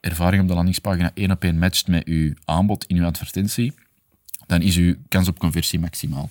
ervaring 0.00 0.42
op 0.42 0.48
de 0.48 0.54
landingspagina 0.54 1.10
één 1.14 1.30
op 1.30 1.42
één 1.42 1.58
matcht 1.58 1.86
met 1.86 2.04
uw 2.04 2.34
aanbod 2.44 2.84
in 2.84 2.96
uw 2.96 3.04
advertentie, 3.04 3.72
dan 4.46 4.62
is 4.62 4.76
uw 4.76 4.94
kans 5.08 5.28
op 5.28 5.38
conversie 5.38 5.78
maximaal. 5.78 6.30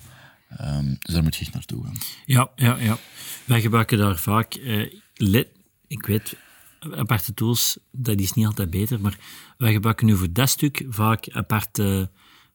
Um, 0.60 0.96
dus 0.98 1.14
daar 1.14 1.22
moet 1.22 1.36
je 1.36 1.44
echt 1.44 1.54
naartoe 1.54 1.84
gaan. 1.84 1.96
Ja, 2.26 2.50
ja, 2.56 2.76
ja. 2.76 2.98
Wij 3.44 3.60
gebruiken 3.60 3.98
daar 3.98 4.18
vaak, 4.18 4.54
uh, 4.54 5.44
ik 5.86 6.06
weet, 6.06 6.36
aparte 6.80 7.34
tools, 7.34 7.78
dat 7.90 8.20
is 8.20 8.32
niet 8.32 8.46
altijd 8.46 8.70
beter, 8.70 9.00
maar 9.00 9.18
wij 9.58 9.72
gebruiken 9.72 10.06
nu 10.06 10.16
voor 10.16 10.32
dat 10.32 10.48
stuk 10.48 10.84
vaak 10.88 11.28
aparte 11.30 12.10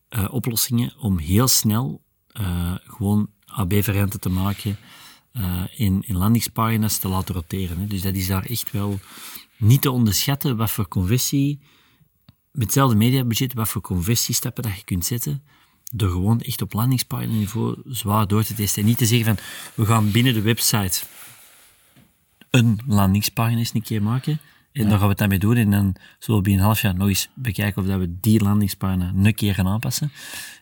uh, 0.10 0.28
oplossingen 0.32 0.94
om 1.00 1.18
heel 1.18 1.48
snel 1.48 2.04
uh, 2.42 2.76
gewoon 2.84 3.30
AB-varianten 3.46 4.20
te 4.20 4.30
maken 4.30 4.78
uh, 5.34 5.64
in, 5.76 6.04
in 6.08 6.18
landingspagina's 6.18 6.98
te 6.98 7.08
laten 7.08 7.36
roteren. 7.36 7.80
Hè. 7.80 7.88
Dus 7.88 8.02
dat 8.02 8.16
is 8.16 8.28
daar 8.28 8.46
echt 8.46 8.72
wel 8.72 9.00
niet 9.58 9.82
te 9.82 9.92
onderschatten 9.92 10.58
wat 10.58 10.72
voor 10.72 10.88
conversie, 10.88 11.60
met 12.52 12.64
hetzelfde 12.64 12.96
mediabudget, 12.96 13.54
wat 13.54 13.70
voor 13.70 13.82
conversiestappen 13.82 14.64
dat 14.64 14.76
je 14.76 14.84
kunt 14.84 15.06
zetten, 15.06 15.44
door 15.94 16.10
gewoon 16.10 16.42
echt 16.42 16.62
op 16.62 16.74
landingspagina 16.74 17.34
niveau 17.34 17.82
zwaar 17.86 18.28
door 18.28 18.44
te 18.44 18.54
testen. 18.54 18.82
En 18.82 18.88
niet 18.88 18.98
te 18.98 19.06
zeggen 19.06 19.36
van, 19.36 19.46
we 19.76 19.86
gaan 19.86 20.12
binnen 20.12 20.34
de 20.34 20.42
website 20.42 21.02
een 22.50 22.80
landingspagina 22.88 23.58
eens 23.58 23.74
een 23.74 23.82
keer 23.82 24.04
maken. 24.04 24.40
En 24.72 24.82
dan 24.82 24.92
gaan 24.92 25.02
we 25.02 25.08
het 25.08 25.18
daarmee 25.18 25.40
doen. 25.40 25.56
En 25.56 25.72
dan 25.72 25.96
zullen 26.20 26.40
we 26.40 26.46
binnen 26.46 26.62
een 26.62 26.68
half 26.68 26.82
jaar 26.82 26.96
nog 26.96 27.08
eens 27.08 27.30
bekijken 27.34 27.82
of 27.82 27.88
dat 27.88 28.00
we 28.00 28.20
die 28.20 28.44
landingspagina 28.44 29.14
een 29.16 29.36
keer 29.36 29.54
gaan 29.54 29.68
aanpassen. 29.68 30.12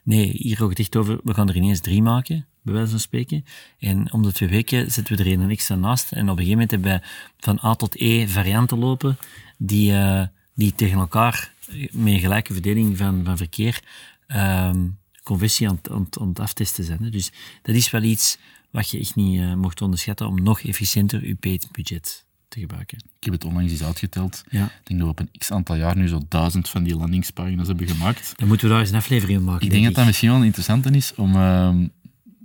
Nee, 0.04 0.32
hier 0.32 0.70
het 0.70 0.80
echt 0.80 0.96
over, 0.96 1.20
we 1.24 1.34
gaan 1.34 1.50
er 1.50 1.56
ineens 1.56 1.80
drie 1.80 2.02
maken, 2.02 2.46
bij 2.62 2.74
wijze 2.74 2.90
van 2.90 3.00
spreken. 3.00 3.46
En 3.80 4.14
om 4.14 4.24
de 4.24 4.32
twee 4.32 4.50
weken 4.50 4.92
zetten 4.92 5.18
we 5.18 5.24
er 5.24 5.32
een 5.32 5.50
extra 5.50 5.76
naast. 5.76 6.12
En 6.12 6.30
op 6.30 6.38
een 6.38 6.46
gegeven 6.46 6.52
moment 6.52 6.72
hebben 6.72 6.92
we 6.92 7.08
van 7.40 7.60
A 7.64 7.76
tot 7.76 7.96
E 7.96 8.28
varianten 8.28 8.78
lopen, 8.78 9.18
die, 9.58 9.92
uh, 9.92 10.24
die 10.54 10.76
tegen 10.76 11.00
elkaar, 11.00 11.54
met 11.92 12.14
een 12.14 12.20
gelijke 12.20 12.54
verdeling 12.54 12.98
van, 12.98 13.22
van 13.26 13.38
verkeer, 13.38 13.84
um, 14.28 14.98
conversie 15.24 15.70
aan, 15.70 15.80
aan, 15.92 16.08
aan 16.20 16.28
het 16.28 16.40
aftesten 16.40 16.84
zijn. 16.84 17.12
Dus 17.12 17.32
dat 17.62 17.76
is 17.76 17.90
wel 17.90 18.04
iets 18.04 18.38
wat 18.72 18.90
je 18.90 19.00
echt 19.00 19.16
niet 19.16 19.40
uh, 19.40 19.54
mocht 19.54 19.82
onderschatten 19.82 20.28
om 20.28 20.44
nog 20.44 20.62
efficiënter 20.62 21.28
je 21.28 21.36
paid 21.36 21.68
budget 21.72 22.27
te 22.48 22.60
gebruiken. 22.60 22.98
Ik 22.98 23.24
heb 23.24 23.34
het 23.34 23.46
onlangs 23.46 23.72
eens 23.72 23.84
uitgeteld. 23.84 24.44
Ja. 24.50 24.66
Ik 24.66 24.72
denk 24.84 25.00
dat 25.00 25.10
we 25.10 25.14
op 25.14 25.20
een 25.20 25.40
x 25.40 25.52
aantal 25.52 25.76
jaar 25.76 25.98
nu 25.98 26.08
zo 26.08 26.22
duizend 26.28 26.70
van 26.70 26.84
die 26.84 26.96
landingspagina's 26.96 27.68
hebben 27.68 27.88
gemaakt. 27.88 28.34
Dan 28.36 28.48
moeten 28.48 28.68
we 28.68 28.74
daar 28.74 28.82
eens 28.82 28.92
een 28.92 28.98
aflevering 28.98 29.42
maken. 29.42 29.66
Ik 29.66 29.72
denk, 29.72 29.86
dat 29.86 29.96
dat 29.96 30.06
misschien 30.06 30.30
wel 30.32 30.44
interessant 30.44 30.96
is 30.96 31.14
om, 31.16 31.36
uh, 31.36 31.76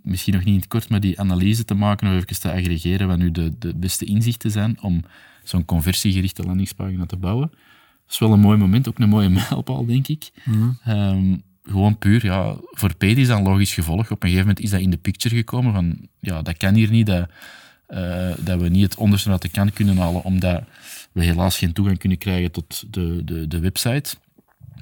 misschien 0.02 0.34
nog 0.34 0.44
niet 0.44 0.54
in 0.54 0.60
het 0.60 0.68
kort, 0.68 0.88
maar 0.88 1.00
die 1.00 1.20
analyse 1.20 1.64
te 1.64 1.74
maken 1.74 2.08
of 2.08 2.14
even 2.14 2.40
te 2.40 2.52
aggregeren 2.52 3.08
wat 3.08 3.18
nu 3.18 3.30
de, 3.30 3.52
de 3.58 3.74
beste 3.74 4.04
inzichten 4.04 4.50
zijn 4.50 4.82
om 4.82 5.04
zo'n 5.42 5.64
conversiegerichte 5.64 6.42
landingspagina 6.42 7.06
te 7.06 7.16
bouwen. 7.16 7.48
Dat 7.48 8.12
is 8.12 8.18
wel 8.18 8.32
een 8.32 8.40
mooi 8.40 8.58
moment, 8.58 8.88
ook 8.88 8.98
een 8.98 9.08
mooie 9.08 9.28
mijlpaal, 9.50 9.86
denk 9.86 10.08
ik. 10.08 10.30
Mm 10.44 10.78
um, 10.88 11.42
gewoon 11.64 11.98
puur, 11.98 12.24
ja, 12.24 12.56
voor 12.60 12.96
paid 12.96 13.18
is 13.18 13.26
dat 13.26 13.38
een 13.38 13.44
logisch 13.44 13.74
gevolg. 13.74 14.10
Op 14.10 14.22
een 14.22 14.28
gegeven 14.28 14.46
moment 14.46 14.60
is 14.60 14.70
dat 14.70 14.80
in 14.80 14.90
de 14.90 14.96
picture 14.96 15.36
gekomen 15.36 15.72
van, 15.72 16.08
ja, 16.20 16.42
dat 16.42 16.56
kan 16.56 16.74
hier 16.74 16.90
niet, 16.90 17.06
dat, 17.06 17.28
dat 18.38 18.60
we 18.60 18.68
niet 18.68 18.82
het 18.82 18.94
onderste 18.94 19.30
uit 19.30 19.42
de 19.42 19.48
kan 19.48 19.72
kunnen 19.72 19.96
halen, 19.96 20.24
omdat 20.24 20.62
we 21.12 21.24
helaas 21.24 21.58
geen 21.58 21.72
toegang 21.72 21.98
kunnen 21.98 22.18
krijgen 22.18 22.50
tot 22.50 22.84
de, 22.92 23.24
de, 23.24 23.48
de 23.48 23.58
website. 23.58 24.14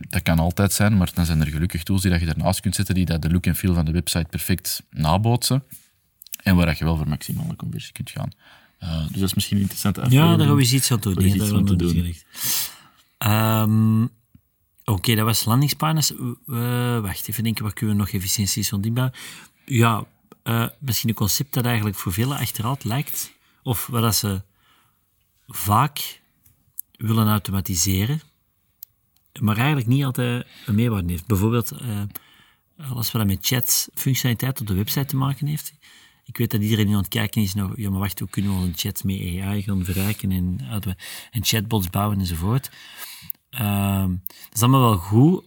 Dat 0.09 0.23
kan 0.23 0.39
altijd 0.39 0.73
zijn, 0.73 0.97
maar 0.97 1.11
dan 1.15 1.27
zijn 1.27 1.41
er 1.41 1.47
gelukkig 1.47 1.83
tools 1.83 2.03
die 2.03 2.11
dat 2.11 2.21
je 2.21 2.27
ernaast 2.27 2.61
kunt 2.61 2.75
zetten, 2.75 2.95
die 2.95 3.05
dat 3.05 3.23
de 3.23 3.31
look 3.31 3.47
en 3.47 3.57
feel 3.57 3.75
van 3.75 3.85
de 3.85 3.93
website 3.93 4.27
perfect 4.31 4.83
nabootsen. 4.91 5.63
En 6.43 6.57
waar 6.57 6.77
je 6.79 6.85
wel 6.85 6.97
voor 6.97 7.09
maximale 7.09 7.57
conversie 7.57 7.93
kunt 7.93 8.11
gaan. 8.11 8.31
Uh, 8.83 9.01
dus 9.01 9.19
dat 9.19 9.29
is 9.29 9.35
misschien 9.35 9.59
interessant. 9.59 9.97
Ja, 9.97 10.37
daar 10.37 10.47
gaan 10.47 10.57
we 10.57 10.63
iets 10.63 10.93
aan 10.93 11.01
doen. 11.01 11.15
Daar 11.65 11.77
doen. 11.77 12.15
Um, 13.19 14.03
Oké, 14.85 14.99
okay, 14.99 15.15
dat 15.15 15.25
was 15.25 15.45
landingspagina's. 15.45 16.13
Uh, 16.47 17.01
wacht, 17.01 17.29
even 17.29 17.43
denken, 17.43 17.63
waar 17.63 17.73
kunnen 17.73 17.97
we 17.97 18.03
nog 18.03 18.11
efficiënties 18.11 18.73
inbouwen? 18.73 19.15
Ja, 19.65 20.05
uh, 20.51 20.67
misschien 20.79 21.09
een 21.09 21.15
concept 21.15 21.55
dat 21.55 21.65
eigenlijk 21.65 21.97
voor 21.97 22.13
velen 22.13 22.39
achteruit 22.39 22.85
lijkt, 22.85 23.33
of 23.63 23.87
wat 23.87 24.15
ze 24.15 24.43
vaak 25.47 26.21
willen 26.97 27.29
automatiseren, 27.29 28.21
maar 29.41 29.57
eigenlijk 29.57 29.87
niet 29.87 30.05
altijd 30.05 30.47
een 30.67 30.75
meerwaarde 30.75 31.11
heeft. 31.11 31.27
Bijvoorbeeld, 31.27 31.73
uh, 31.83 32.03
als 32.95 33.13
we 33.13 33.19
dat 33.19 33.27
met 33.27 33.47
chat-functionaliteit 33.47 34.61
op 34.61 34.67
de 34.67 34.75
website 34.75 35.05
te 35.05 35.17
maken 35.17 35.47
heeft. 35.47 35.73
Ik 36.25 36.37
weet 36.37 36.51
dat 36.51 36.63
iedereen 36.63 36.87
nu 36.87 36.93
aan 36.93 36.99
het 36.99 37.09
kijken 37.09 37.43
is 37.43 37.55
naar, 37.55 37.81
ja, 37.81 37.91
maar 37.91 37.99
wacht, 37.99 38.19
hoe 38.19 38.29
kunnen 38.29 38.61
we 38.61 38.67
een 38.67 38.77
chat 38.77 39.05
met 39.05 39.17
AI 39.17 39.63
gaan 39.63 39.85
verrijken 39.85 40.31
en, 40.31 40.61
en 41.31 41.45
chatbots 41.45 41.91
bouwen 41.91 42.19
enzovoort. 42.19 42.71
Ehm, 43.51 44.11
dat 44.27 44.55
is 44.55 44.63
allemaal 44.63 44.81
wel 44.81 44.97
goed, 44.97 45.45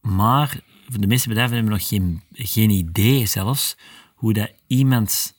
maar 0.00 0.60
de 0.86 1.06
meeste 1.06 1.28
bedrijven 1.28 1.54
hebben 1.56 1.72
nog 1.72 1.88
geen, 1.88 2.22
geen 2.32 2.70
idee 2.70 3.26
zelfs 3.26 3.76
hoe 4.24 4.32
dat 4.32 4.52
iemand, 4.66 5.34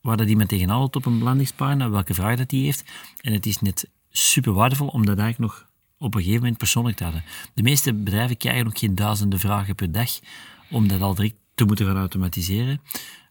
waar 0.00 0.16
dat 0.16 0.28
iemand 0.28 0.48
tegenaan 0.48 0.78
loopt 0.78 0.96
op 0.96 1.06
een 1.06 1.18
belandingspagina, 1.18 1.90
welke 1.90 2.14
vraag 2.14 2.36
dat 2.36 2.48
die 2.48 2.64
heeft. 2.64 2.84
En 3.20 3.32
het 3.32 3.46
is 3.46 3.60
net 3.60 3.88
super 4.10 4.52
waardevol 4.52 4.86
om 4.86 5.06
dat 5.06 5.18
eigenlijk 5.18 5.52
nog 5.52 5.68
op 5.98 6.14
een 6.14 6.20
gegeven 6.20 6.40
moment 6.40 6.58
persoonlijk 6.58 6.96
te 6.96 7.02
houden. 7.02 7.24
De 7.54 7.62
meeste 7.62 7.94
bedrijven 7.94 8.36
krijgen 8.36 8.64
nog 8.64 8.78
geen 8.78 8.94
duizenden 8.94 9.38
vragen 9.38 9.74
per 9.74 9.92
dag 9.92 10.10
om 10.70 10.88
dat 10.88 11.00
al 11.00 11.14
direct 11.14 11.34
te 11.54 11.64
moeten 11.64 11.86
gaan 11.86 11.96
automatiseren. 11.96 12.80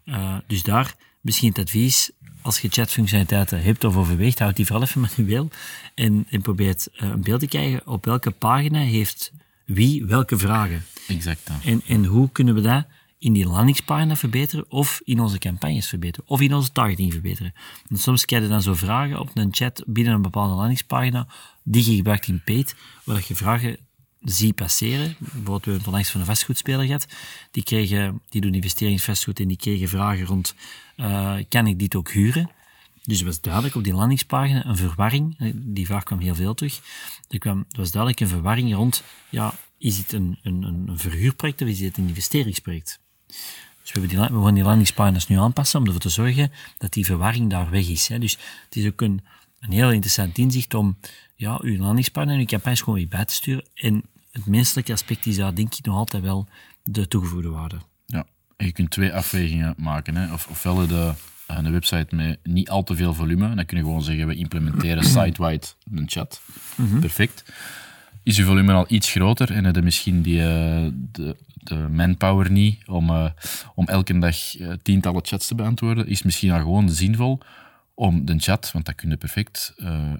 Uh, 0.05 0.37
dus 0.47 0.63
daar 0.63 0.95
misschien 1.21 1.49
het 1.49 1.59
advies, 1.59 2.11
als 2.41 2.59
je 2.59 2.69
chatfunctionaliteiten 2.69 3.63
hebt 3.63 3.83
of 3.83 3.95
overweegt, 3.95 4.39
houd 4.39 4.55
die 4.55 4.65
vooral 4.65 4.83
even 4.83 5.01
manueel 5.17 5.49
en, 5.95 6.25
en 6.29 6.41
probeer 6.41 6.75
uh, 6.93 7.09
een 7.09 7.21
beeld 7.21 7.39
te 7.39 7.47
krijgen 7.47 7.87
op 7.87 8.05
welke 8.05 8.31
pagina 8.31 8.79
heeft 8.79 9.31
wie 9.65 10.05
welke 10.05 10.37
vragen. 10.37 10.85
Exact. 11.07 11.49
En, 11.63 11.81
en 11.87 12.05
hoe 12.05 12.29
kunnen 12.31 12.55
we 12.55 12.61
dat 12.61 12.85
in 13.23 13.33
die 13.33 13.47
landingspagina 13.47 14.15
verbeteren 14.15 14.65
of 14.69 15.01
in 15.03 15.19
onze 15.19 15.37
campagnes 15.37 15.87
verbeteren 15.87 16.29
of 16.29 16.41
in 16.41 16.53
onze 16.53 16.71
targeting 16.71 17.11
verbeteren. 17.11 17.53
Soms 17.91 18.25
krijg 18.25 18.43
je 18.43 18.49
dan 18.49 18.61
zo 18.61 18.73
vragen 18.73 19.19
op 19.19 19.29
een 19.33 19.53
chat 19.53 19.83
binnen 19.87 20.13
een 20.13 20.21
bepaalde 20.21 20.55
landingspagina 20.55 21.27
die 21.63 21.89
je 21.89 21.95
gebruikt 21.95 22.27
in 22.27 22.41
paid, 22.43 22.75
waar 23.03 23.23
je 23.27 23.35
vragen 23.35 23.77
ziet 24.21 24.55
passeren. 24.55 25.15
Bijvoorbeeld, 25.19 25.65
we 25.65 25.71
hebben 25.71 25.87
onlangs 25.87 26.09
van 26.09 26.19
een 26.19 26.25
vastgoedspeler 26.25 26.85
gehad. 26.85 27.07
Die, 27.51 27.63
kregen, 27.63 28.21
die 28.29 28.41
doen 28.41 28.53
investeringsvastgoed 28.53 29.39
en 29.39 29.47
die 29.47 29.57
kregen 29.57 29.87
vragen 29.87 30.25
rond, 30.25 30.55
uh, 30.97 31.35
kan 31.49 31.67
ik 31.67 31.79
dit 31.79 31.95
ook 31.95 32.11
huren? 32.11 32.49
Dus 33.03 33.17
het 33.17 33.27
was 33.27 33.41
duidelijk 33.41 33.75
op 33.75 33.83
die 33.83 33.93
landingspagina 33.93 34.65
een 34.65 34.77
verwarring. 34.77 35.35
Die 35.53 35.85
vraag 35.85 36.03
kwam 36.03 36.19
heel 36.19 36.35
veel 36.35 36.53
terug. 36.53 36.81
Er, 37.29 37.39
kwam, 37.39 37.57
er 37.57 37.77
was 37.77 37.91
duidelijk 37.91 38.21
een 38.21 38.27
verwarring 38.27 38.73
rond, 38.73 39.03
ja, 39.29 39.53
is 39.77 39.97
het 39.97 40.11
een, 40.11 40.39
een, 40.43 40.63
een 40.63 40.99
verhuurproject 40.99 41.61
of 41.61 41.67
is 41.67 41.79
het 41.79 41.97
een 41.97 42.07
investeringsproject? 42.07 43.01
Dus 43.81 43.91
we, 43.91 44.07
die, 44.07 44.17
we 44.17 44.43
gaan 44.43 44.53
die 44.53 44.63
landingspagina's 44.63 45.27
nu 45.27 45.37
aanpassen 45.37 45.79
om 45.79 45.85
ervoor 45.85 46.01
te 46.01 46.09
zorgen 46.09 46.51
dat 46.77 46.93
die 46.93 47.05
verwarring 47.05 47.49
daar 47.49 47.69
weg 47.69 47.87
is. 47.87 48.07
Hè. 48.07 48.19
Dus 48.19 48.37
het 48.65 48.75
is 48.75 48.87
ook 48.87 49.01
een, 49.01 49.21
een 49.59 49.71
heel 49.71 49.91
interessant 49.91 50.37
inzicht 50.37 50.73
om 50.73 50.97
ja, 51.35 51.59
uw 51.61 51.77
landingspagina 51.77 52.33
en 52.33 52.39
uw 52.39 52.45
campagnes 52.45 52.79
gewoon 52.79 52.99
weer 52.99 53.07
bij 53.07 53.25
te 53.25 53.33
sturen. 53.33 53.65
En 53.73 54.03
het 54.31 54.45
menselijke 54.45 54.91
aspect 54.91 55.25
is 55.25 55.35
daar 55.35 55.55
denk 55.55 55.73
ik 55.73 55.85
nog 55.85 55.95
altijd 55.95 56.23
wel 56.23 56.47
de 56.83 57.07
toegevoegde 57.07 57.49
waarde. 57.49 57.77
Ja, 58.05 58.25
en 58.57 58.65
je 58.65 58.71
kunt 58.71 58.89
twee 58.89 59.13
afwegingen 59.13 59.73
maken. 59.77 60.15
Hè. 60.15 60.33
Of, 60.33 60.47
ofwel 60.47 60.87
de, 60.87 61.13
eh, 61.47 61.57
een 61.57 61.71
website 61.71 62.15
met 62.15 62.39
niet 62.43 62.69
al 62.69 62.83
te 62.83 62.95
veel 62.95 63.13
volume. 63.13 63.55
Dan 63.55 63.65
kun 63.65 63.77
je 63.77 63.83
gewoon 63.83 64.03
zeggen, 64.03 64.27
we 64.27 64.35
implementeren 64.35 65.03
site-wide 65.15 65.67
een 65.91 66.09
chat. 66.09 66.41
Mhm. 66.75 66.99
Perfect. 66.99 67.43
Is 68.23 68.35
je 68.35 68.43
volume 68.43 68.73
al 68.73 68.85
iets 68.87 69.11
groter 69.11 69.51
en 69.51 69.65
heb 69.65 69.75
je 69.75 69.81
misschien 69.81 70.21
die, 70.21 70.37
uh, 70.37 70.87
de, 71.11 71.35
de 71.63 71.75
manpower 71.75 72.51
niet 72.51 72.87
om, 72.87 73.09
uh, 73.09 73.25
om 73.75 73.87
elke 73.87 74.19
dag 74.19 74.59
uh, 74.59 74.73
tientallen 74.83 75.25
chats 75.25 75.47
te 75.47 75.55
beantwoorden, 75.55 76.07
is 76.07 76.23
misschien 76.23 76.51
al 76.51 76.59
gewoon 76.59 76.89
zinvol 76.89 77.39
om 77.95 78.25
de 78.25 78.39
chat, 78.39 78.71
want 78.71 78.85
dat 78.85 78.95
kun 78.95 79.09
je 79.09 79.17
perfect, 79.17 79.73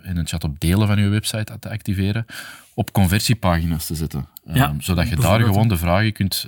in 0.04 0.18
een 0.18 0.28
chat 0.28 0.44
op 0.44 0.60
delen 0.60 0.88
van 0.88 1.00
je 1.00 1.08
website 1.08 1.60
te 1.60 1.70
activeren, 1.70 2.26
op 2.74 2.92
conversiepagina's 2.92 3.86
te 3.86 3.96
zetten. 3.96 4.28
Ja, 4.54 4.76
zodat 4.80 5.10
je 5.10 5.16
daar 5.16 5.42
gewoon 5.42 5.68
de 5.68 5.78
vragen 5.78 6.14
kunt 6.14 6.48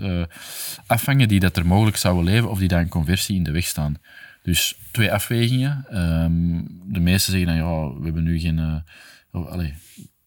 afvangen 0.87 1.27
die 1.27 1.39
dat 1.39 1.57
er 1.57 1.65
mogelijk 1.65 1.97
zouden 1.97 2.23
leven 2.23 2.49
of 2.49 2.59
die 2.59 2.67
daar 2.67 2.81
een 2.81 2.89
conversie 2.89 3.35
in 3.35 3.43
de 3.43 3.51
weg 3.51 3.65
staan. 3.65 3.97
Dus 4.45 4.77
twee 4.91 5.13
afwegingen. 5.13 5.85
Ehm, 5.89 6.61
de 6.93 6.99
meesten 6.99 7.31
zeggen 7.31 7.49
dan, 7.49 7.57
ja, 7.57 7.97
we 7.97 8.03
hebben 8.03 8.23
nu 8.23 8.39
geen... 8.39 8.57
Uh, 8.57 8.75
oh, 9.31 9.63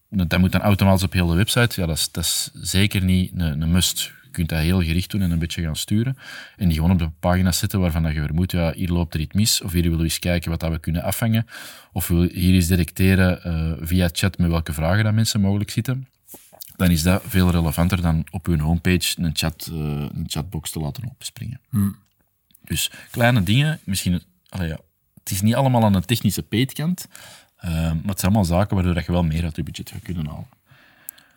dat 0.09 0.39
moet 0.39 0.51
dan 0.51 0.61
automatisch 0.61 1.03
op 1.03 1.13
heel 1.13 1.27
de 1.27 1.35
website. 1.35 1.81
Ja, 1.81 1.87
dat 1.87 1.97
is, 1.97 2.11
dat 2.11 2.23
is 2.23 2.49
zeker 2.53 3.03
niet 3.03 3.31
een, 3.35 3.61
een 3.61 3.71
must. 3.71 4.11
Je 4.29 4.35
kunt 4.35 4.49
dat 4.49 4.59
heel 4.59 4.81
gericht 4.81 5.11
doen 5.11 5.21
en 5.21 5.31
een 5.31 5.39
beetje 5.39 5.61
gaan 5.61 5.75
sturen. 5.75 6.17
En 6.57 6.67
die 6.67 6.75
gewoon 6.75 6.91
op 6.91 6.99
de 6.99 7.09
pagina's 7.19 7.57
zetten 7.57 7.79
waarvan 7.79 8.13
je 8.13 8.21
vermoedt, 8.21 8.51
ja, 8.51 8.73
hier 8.73 8.89
loopt 8.89 9.13
er 9.13 9.19
iets 9.19 9.33
mis. 9.33 9.61
Of 9.61 9.71
hier 9.71 9.81
willen 9.81 9.97
we 9.97 10.03
eens 10.03 10.19
kijken 10.19 10.49
wat 10.49 10.59
dat 10.59 10.71
we 10.71 10.79
kunnen 10.79 11.03
afvangen. 11.03 11.47
Of 11.91 12.07
we 12.07 12.29
hier 12.33 12.53
eens 12.53 12.67
detecteren 12.67 13.41
uh, 13.45 13.87
via 13.87 14.09
chat 14.11 14.37
met 14.37 14.49
welke 14.49 14.73
vragen 14.73 15.03
dat 15.03 15.13
mensen 15.13 15.41
mogelijk 15.41 15.69
zitten. 15.69 16.07
Dan 16.75 16.89
is 16.89 17.03
dat 17.03 17.23
veel 17.25 17.51
relevanter 17.51 18.01
dan 18.01 18.25
op 18.31 18.45
hun 18.45 18.59
homepage 18.59 19.21
een, 19.21 19.35
chat, 19.35 19.69
uh, 19.71 19.77
een 19.77 20.25
chatbox 20.27 20.71
te 20.71 20.79
laten 20.79 21.03
opspringen. 21.09 21.59
Hmm. 21.69 21.95
Dus 22.63 22.91
kleine 23.11 23.43
dingen, 23.43 23.79
misschien, 23.83 24.21
ja, 24.49 24.79
het 25.19 25.31
is 25.31 25.41
niet 25.41 25.55
allemaal 25.55 25.83
aan 25.83 25.93
de 25.93 26.01
technische 26.01 26.43
peetkant, 26.43 27.07
uh, 27.65 27.71
maar 27.71 27.91
het 27.91 28.19
zijn 28.19 28.31
allemaal 28.31 28.45
zaken 28.45 28.75
waardoor 28.75 28.95
je 28.95 29.11
wel 29.11 29.23
meer 29.23 29.43
uit 29.43 29.55
je 29.55 29.63
budget 29.63 29.89
gaat 29.89 30.01
kunnen 30.01 30.25
halen. 30.25 30.47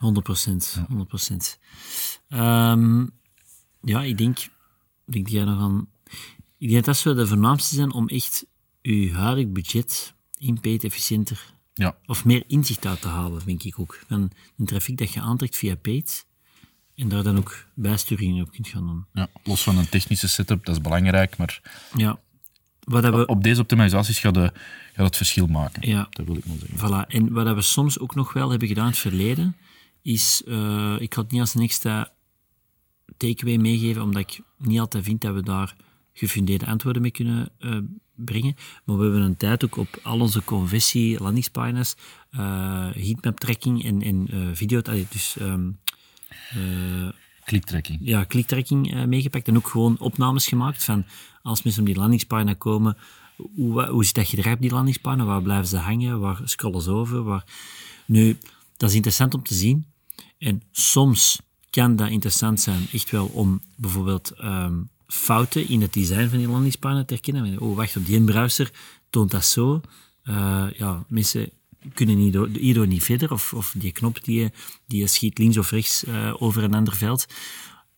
100 0.03 0.25
procent, 0.25 0.83
100 0.89 1.09
procent. 1.09 1.59
Um, 2.29 3.11
ja, 3.83 4.03
ik 4.03 4.19
denk, 4.19 4.39
ik 4.39 5.13
denk 5.13 5.25
dat 5.25 5.35
jij 5.35 5.45
nog 5.45 5.61
aan... 5.61 5.89
Ik 6.59 6.69
denk 6.71 6.85
dat 6.85 7.01
dat 7.05 7.17
de 7.17 7.27
voornaamste 7.27 7.75
zijn 7.75 7.93
om 7.93 8.09
echt 8.09 8.47
je 8.81 9.13
huidig 9.13 9.49
budget 9.49 10.15
in 10.37 10.61
paid 10.61 10.85
efficiënter 10.85 11.55
ja. 11.75 11.97
of 12.07 12.25
meer 12.25 12.45
inzicht 12.47 12.87
uit 12.87 13.01
te 13.01 13.09
halen, 13.09 13.43
denk 13.45 13.63
ik 13.63 13.79
ook. 13.79 14.05
Van 14.09 14.31
een 14.57 14.67
traffic 14.67 14.97
dat 14.97 15.13
je 15.13 15.21
aantrekt 15.21 15.57
via 15.57 15.75
paid, 15.75 16.27
en 16.95 17.09
daar 17.09 17.23
dan 17.23 17.39
ook 17.39 17.67
bijsturingen 17.75 18.45
op 18.45 18.53
kunt 18.53 18.69
gaan 18.69 18.87
doen. 18.87 19.07
Ja, 19.13 19.29
los 19.43 19.63
van 19.63 19.79
een 19.79 19.89
technische 19.89 20.29
setup, 20.29 20.65
dat 20.65 20.77
is 20.77 20.81
belangrijk, 20.81 21.37
maar 21.37 21.61
ja. 21.97 22.21
wat 22.81 23.05
we... 23.05 23.27
op 23.27 23.43
deze 23.43 23.61
optimalisaties 23.61 24.19
gaat, 24.19 24.35
de, 24.35 24.53
gaat 24.93 25.07
het 25.07 25.17
verschil 25.17 25.47
maken. 25.47 25.89
Ja. 25.89 26.07
Dat 26.11 26.27
wil 26.27 26.37
ik 26.37 26.47
maar 26.47 26.57
zeggen. 26.59 26.79
Voilà. 26.79 27.09
En 27.09 27.33
wat 27.33 27.55
we 27.55 27.63
soms 27.63 27.99
ook 27.99 28.15
nog 28.15 28.33
wel 28.33 28.51
hebben 28.51 28.69
gedaan 28.69 28.85
in 28.85 28.91
het 28.91 29.01
verleden, 29.01 29.57
is, 30.03 30.43
uh, 30.45 31.01
ik 31.01 31.15
ga 31.15 31.21
het 31.21 31.31
niet 31.31 31.41
als 31.41 31.55
een 31.55 31.63
extra 31.63 32.13
takeaway 33.17 33.57
meegeven, 33.57 34.03
omdat 34.03 34.23
ik 34.23 34.41
niet 34.59 34.81
altijd 34.81 35.05
vind 35.05 35.21
dat 35.21 35.35
we 35.35 35.43
daar 35.43 35.77
gefundeerde 36.13 36.67
antwoorden 36.67 37.03
mee 37.03 37.11
kunnen 37.11 37.51
uh, 37.61 37.79
brengen. 38.15 38.55
Maar 38.85 38.97
we 38.97 39.03
hebben 39.03 39.23
een 39.23 39.37
tijd 39.37 39.65
ook 39.65 39.77
op 39.77 40.01
al 40.03 40.21
onze 40.21 40.45
conversie 40.45 41.21
landingspagina's 41.21 41.97
uh, 42.31 42.41
heatmap 42.93 43.41
tracking 43.41 43.85
en, 43.85 44.03
en 44.03 44.29
video, 44.57 44.81
dus 44.83 45.37
um, 45.41 45.79
uh, 46.57 47.09
kliktracking. 47.45 47.99
Ja, 48.03 48.25
kliktracking 48.25 48.95
uh, 48.95 49.05
meegepakt 49.05 49.49
en 49.49 49.57
ook 49.57 49.69
gewoon 49.69 49.99
opnames 49.99 50.47
gemaakt 50.47 50.85
van 50.85 51.05
als 51.43 51.63
mensen 51.63 51.83
op 51.83 51.89
die 51.89 51.99
landingspagina 51.99 52.55
komen, 52.55 52.97
hoe, 53.37 53.87
hoe 53.87 54.05
zit 54.05 54.15
dat 54.15 54.27
gedrag 54.27 54.55
op 54.55 54.61
die 54.61 54.71
landingspagina? 54.71 55.25
Waar 55.25 55.43
blijven 55.43 55.67
ze 55.67 55.77
hangen? 55.77 56.21
Waar 56.21 56.41
scrollen 56.45 56.83
ze 56.83 56.91
over? 56.91 57.23
Waar... 57.23 57.45
Nu, 58.07 58.39
dat 58.77 58.89
is 58.89 58.95
interessant 58.95 59.35
om 59.35 59.43
te 59.43 59.55
zien. 59.55 59.87
En 60.39 60.63
soms 60.71 61.41
kan 61.71 61.97
dat 61.97 62.09
interessant 62.09 62.61
zijn, 62.61 62.87
echt 62.93 63.11
wel 63.11 63.27
om 63.27 63.61
bijvoorbeeld 63.77 64.33
um, 64.45 64.91
fouten 65.07 65.69
in 65.69 65.81
het 65.81 65.93
design 65.93 66.29
van 66.29 66.39
die 66.39 66.49
landingspagina 66.49 67.05
te 67.05 67.15
herkennen. 67.15 67.61
Oh, 67.61 67.77
wacht, 67.77 67.97
op 67.97 68.07
die 68.07 68.25
browser 68.25 68.71
toont 69.11 69.31
dat 69.31 69.45
zo. 69.45 69.81
Uh, 70.25 70.67
ja, 70.77 71.05
mensen 71.09 71.51
kunnen 71.95 72.49
hierdoor 72.59 72.87
niet 72.87 73.05
verder, 73.05 73.33
of, 73.33 73.53
of 73.55 73.75
die 73.77 73.93
knop 73.93 74.25
die 74.25 74.51
die 74.87 75.07
schiet 75.07 75.39
links 75.39 75.57
of 75.57 75.71
rechts 75.71 76.05
uh, 76.05 76.35
over 76.39 76.63
een 76.63 76.75
ander 76.75 76.97
veld. 76.97 77.27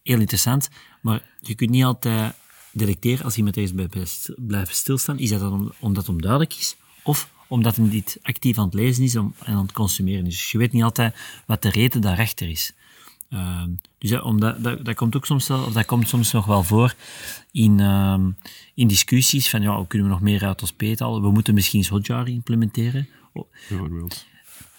Heel 0.02 0.20
interessant, 0.20 0.68
maar 1.02 1.36
je 1.40 1.54
kunt 1.54 1.70
niet 1.70 1.84
altijd 1.84 2.34
detecteren 2.72 3.24
als 3.24 3.36
iemand 3.36 3.56
ergens 3.56 4.30
blijft 4.36 4.76
stilstaan. 4.76 5.18
Is 5.18 5.30
dat 5.30 5.40
dan 5.40 5.72
omdat 5.78 6.06
het 6.06 6.14
onduidelijk 6.14 6.54
is, 6.54 6.76
of 7.02 7.30
omdat 7.48 7.76
hij 7.76 7.84
niet 7.84 8.18
actief 8.22 8.58
aan 8.58 8.64
het 8.64 8.74
lezen 8.74 9.04
is 9.04 9.14
en 9.14 9.34
aan 9.44 9.62
het 9.62 9.72
consumeren 9.72 10.26
is. 10.26 10.34
Dus 10.34 10.52
je 10.52 10.58
weet 10.58 10.72
niet 10.72 10.82
altijd 10.82 11.14
wat 11.46 11.62
de 11.62 11.70
reden 11.70 12.00
daarachter 12.00 12.48
is. 12.48 12.72
Uh, 13.30 13.62
dus 13.98 14.10
dat, 14.10 14.22
omdat, 14.22 14.62
dat, 14.62 14.84
dat, 14.84 14.94
komt 14.94 15.16
ook 15.16 15.26
soms 15.26 15.48
wel, 15.48 15.64
of 15.64 15.72
dat 15.72 15.86
komt 15.86 16.08
soms 16.08 16.32
nog 16.32 16.46
wel 16.46 16.62
voor 16.62 16.94
in, 17.52 17.78
uh, 17.78 18.18
in 18.74 18.88
discussies 18.88 19.50
van 19.50 19.62
ja, 19.62 19.76
hoe 19.76 19.86
kunnen 19.86 20.08
we 20.08 20.14
nog 20.14 20.22
meer 20.22 20.44
uit 20.44 20.60
ons 20.60 20.72
peet 20.72 20.98
halen? 20.98 21.22
We 21.22 21.30
moeten 21.30 21.54
misschien 21.54 21.86
Hotjar 21.88 22.28
implementeren 22.28 23.08
bijvoorbeeld. 23.68 24.26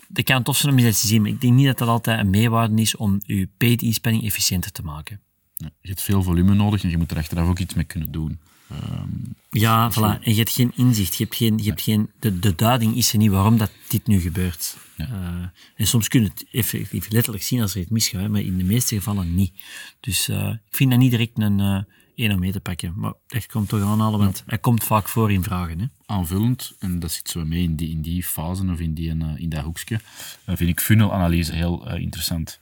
Dat 0.08 0.24
kan 0.24 0.44
tof 0.44 0.58
zijn 0.58 0.74
om 0.74 0.80
eens 0.80 1.02
te 1.02 1.08
zien, 1.08 1.22
maar 1.22 1.32
ik 1.32 1.42
denk 1.42 1.54
niet 1.54 1.66
dat 1.66 1.78
dat 1.78 1.88
altijd 1.88 2.20
een 2.20 2.30
meerwaarde 2.30 2.82
is 2.82 2.96
om 2.96 3.20
je 3.24 3.50
paid 3.58 3.82
e-spanning 3.82 4.24
efficiënter 4.24 4.72
te 4.72 4.84
maken. 4.84 5.20
Ja, 5.56 5.70
je 5.82 5.88
hebt 5.88 6.02
veel 6.02 6.24
volume 6.24 6.54
nodig 6.54 6.84
en 6.84 6.90
je 6.90 6.98
moet 6.98 7.12
er 7.12 7.18
achteraf 7.18 7.48
ook 7.48 7.60
iets 7.60 7.74
mee 7.74 7.84
kunnen 7.84 8.12
doen. 8.12 8.40
Um, 8.72 9.36
ja, 9.50 9.92
voilà. 9.92 10.24
En 10.24 10.32
je 10.32 10.36
hebt 10.36 10.52
geen 10.52 10.72
inzicht. 10.76 11.16
Je 11.16 11.24
hebt 11.24 11.36
geen, 11.36 11.58
je 11.58 11.70
hebt 11.70 11.82
geen, 11.82 12.10
de, 12.20 12.40
de 12.40 12.56
duiding 12.56 12.96
is 12.96 13.12
er 13.12 13.18
niet 13.18 13.32
waarom 13.32 13.58
dat 13.58 13.72
dit 13.88 14.08
nu 14.08 14.20
gebeurt. 14.20 14.78
Ja. 14.96 15.08
Uh, 15.08 15.48
en 15.76 15.88
soms 15.88 16.08
kun 16.08 16.22
je 16.22 16.28
het 16.28 16.46
effectief 16.52 17.10
letterlijk 17.10 17.44
zien 17.44 17.62
als 17.62 17.76
er 17.76 17.82
iets 17.82 17.90
misgaat, 17.90 18.30
maar 18.30 18.42
in 18.42 18.58
de 18.58 18.64
meeste 18.64 18.96
gevallen 18.96 19.36
niet. 19.36 19.54
Dus 20.00 20.30
uh, 20.30 20.48
ik 20.48 20.76
vind 20.76 20.90
dat 20.90 21.00
niet 21.00 21.12
direct 21.12 21.40
een, 21.40 21.60
uh, 21.60 21.78
één 22.16 22.32
om 22.32 22.40
mee 22.40 22.52
te 22.52 22.60
pakken. 22.60 22.94
Maar 22.96 23.14
dat 23.28 23.46
komt 23.46 23.70
toch 23.70 23.82
aanhalen, 23.82 24.20
want 24.20 24.44
hij 24.46 24.58
komt 24.58 24.84
vaak 24.84 25.10
voor 25.10 25.32
in 25.32 25.44
vragen. 25.44 25.80
Hè? 25.80 25.86
Aanvullend, 26.06 26.76
en 26.80 27.00
dat 27.00 27.12
zit 27.12 27.30
zo 27.30 27.46
mee 27.46 27.64
in 27.64 27.76
die, 27.76 27.90
in 27.90 28.02
die 28.02 28.24
fase 28.24 28.72
of 28.72 28.80
in, 28.80 28.94
die, 28.94 29.10
in 29.36 29.50
dat 29.50 29.64
hoekje, 29.64 30.00
vind 30.46 30.70
ik 30.70 30.80
funnelanalyse 30.80 31.54
heel 31.54 31.96
interessant. 31.96 32.60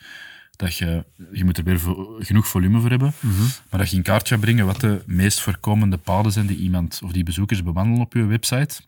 Dat 0.56 0.76
je, 0.76 1.06
je 1.32 1.44
moet 1.44 1.58
er 1.58 1.64
weer 1.64 1.80
vo 1.80 2.16
genoeg 2.20 2.48
volume 2.48 2.80
voor 2.80 2.90
hebben, 2.90 3.14
mm 3.20 3.32
-hmm. 3.32 3.48
maar 3.70 3.80
dat 3.80 3.90
je 3.90 3.96
in 3.96 4.04
kaart 4.04 4.28
gaat 4.28 4.40
brengen 4.40 4.66
wat 4.66 4.80
de 4.80 5.04
meest 5.06 5.42
voorkomende 5.42 5.98
paden 5.98 6.32
zijn 6.32 6.46
die 6.46 6.58
iemand 6.58 7.00
of 7.04 7.12
die 7.12 7.24
bezoekers 7.24 7.64
bewandelen 7.64 8.02
op 8.02 8.14
je 8.14 8.26
website. 8.26 8.82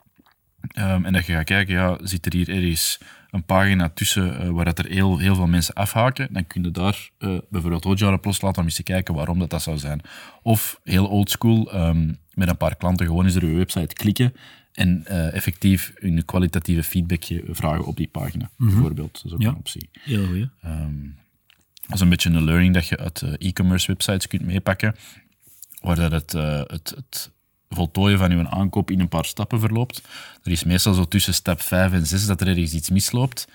Um, 0.78 1.06
en 1.06 1.14
dat 1.14 1.26
je 1.26 1.34
gaat 1.34 1.44
kijken, 1.44 1.74
ja, 1.74 1.98
zit 2.02 2.26
er 2.26 2.34
hier 2.34 2.50
ergens 2.50 3.00
een 3.32 3.44
pagina 3.44 3.90
tussen 3.90 4.44
uh, 4.44 4.50
waar 4.50 4.66
dat 4.66 4.80
er 4.80 4.86
heel, 4.86 5.18
heel 5.18 5.36
veel 5.36 5.48
mensen 5.48 5.74
afhaken, 5.74 6.28
dan 6.32 6.48
kun 6.48 6.64
je 6.64 6.72
daar 6.72 7.10
uh, 7.20 7.38
bijvoorbeeld 7.50 7.84
Hotjar 7.84 8.14
op 8.14 8.26
loslaten 8.26 8.60
om 8.60 8.68
eens 8.68 8.76
te 8.76 8.84
kijken 8.84 9.14
waarom 9.14 9.40
dat, 9.40 9.50
dat 9.50 9.62
zou 9.62 9.78
zijn. 9.78 10.02
Of 10.42 10.80
heel 10.84 11.08
oldschool, 11.08 11.76
um, 11.76 12.18
met 12.34 12.50
een 12.50 12.58
paar 12.58 12.76
klanten 12.76 13.06
gewoon 13.06 13.26
eens 13.26 13.34
door 13.34 13.50
je 13.50 13.56
website 13.56 13.94
klikken 13.94 14.34
en 14.72 15.06
uh, 15.10 15.34
effectief 15.34 15.94
een 15.96 16.26
kwalitatieve 16.26 16.84
feedback 16.84 17.24
vragen 17.50 17.86
op 17.86 17.98
die 17.98 18.08
pagina, 18.08 18.50
mm 18.56 18.68
-hmm. 18.68 18.76
bijvoorbeeld. 18.76 19.14
Dat 19.14 19.26
is 19.26 19.34
ook 19.34 19.42
ja. 19.42 19.50
een 19.50 19.56
optie. 19.56 19.90
Heel 19.92 20.26
goed. 20.26 20.48
Um, 20.66 21.16
dat 21.88 21.96
is 21.96 22.00
een 22.00 22.10
beetje 22.10 22.30
een 22.30 22.44
learning 22.44 22.74
dat 22.74 22.88
je 22.88 22.98
uit 22.98 23.22
e-commerce 23.38 23.88
websites 23.88 24.28
kunt 24.28 24.46
meepakken, 24.46 24.96
waar 25.82 25.96
dat 25.96 26.12
het, 26.12 26.32
het, 26.72 26.94
het 26.96 27.32
voltooien 27.70 28.18
van 28.18 28.32
uw 28.32 28.48
aankoop 28.48 28.92
in 28.92 29.00
een 29.00 29.08
paar 29.08 29.26
stappen 29.26 29.60
verloopt. 29.60 30.02
Er 30.44 30.52
is 30.52 30.64
meestal 30.64 30.94
zo 30.94 31.06
tussen 31.06 31.34
stap 31.34 31.62
5 31.62 31.92
en 31.92 32.06
6 32.06 32.26
dat 32.26 32.42
er 32.42 32.48
ergens 32.48 32.74
iets 32.74 32.90
misloopt. 32.90 33.48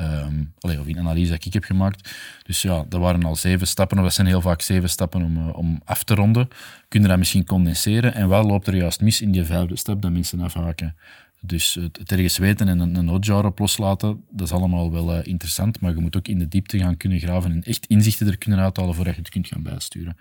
Um, 0.00 0.52
allee, 0.58 0.80
of 0.80 0.86
in 0.86 0.98
analyse 0.98 1.30
dat 1.30 1.44
ik 1.44 1.52
heb 1.52 1.64
gemaakt. 1.64 2.10
Dus 2.42 2.62
ja, 2.62 2.84
dat 2.88 3.00
waren 3.00 3.24
al 3.24 3.36
zeven 3.36 3.66
stappen, 3.66 3.98
of 3.98 4.04
dat 4.04 4.14
zijn 4.14 4.26
heel 4.26 4.40
vaak 4.40 4.60
zeven 4.60 4.90
stappen 4.90 5.22
om, 5.22 5.36
uh, 5.36 5.56
om 5.56 5.80
af 5.84 6.02
te 6.02 6.14
ronden. 6.14 6.48
Kun 6.88 7.02
je 7.02 7.08
dat 7.08 7.18
misschien 7.18 7.44
condenseren 7.44 8.14
en 8.14 8.28
wat 8.28 8.44
loopt 8.44 8.66
er 8.66 8.76
juist 8.76 9.00
mis 9.00 9.20
in 9.20 9.32
die 9.32 9.44
vijfde 9.44 9.76
stap 9.76 10.02
dat 10.02 10.10
mensen 10.10 10.40
afhaken. 10.40 10.96
Dus 11.46 11.74
het, 11.74 11.98
het 11.98 12.12
ergens 12.12 12.38
weten 12.38 12.68
en 12.68 12.78
een, 12.78 12.94
een 12.94 13.08
hotjar 13.08 13.44
op 13.44 13.58
loslaten, 13.58 14.24
dat 14.30 14.46
is 14.46 14.52
allemaal 14.52 14.92
wel 14.92 15.18
uh, 15.18 15.26
interessant, 15.26 15.80
maar 15.80 15.94
je 15.94 16.00
moet 16.00 16.16
ook 16.16 16.28
in 16.28 16.38
de 16.38 16.48
diepte 16.48 16.78
gaan 16.78 16.96
kunnen 16.96 17.18
graven 17.18 17.52
en 17.52 17.62
echt 17.62 17.86
inzichten 17.86 18.26
er 18.26 18.38
kunnen 18.38 18.58
uithalen 18.58 18.94
voordat 18.94 19.14
je 19.14 19.20
het 19.20 19.30
kunt 19.30 19.46
gaan 19.46 19.62
bijsturen. 19.62 20.16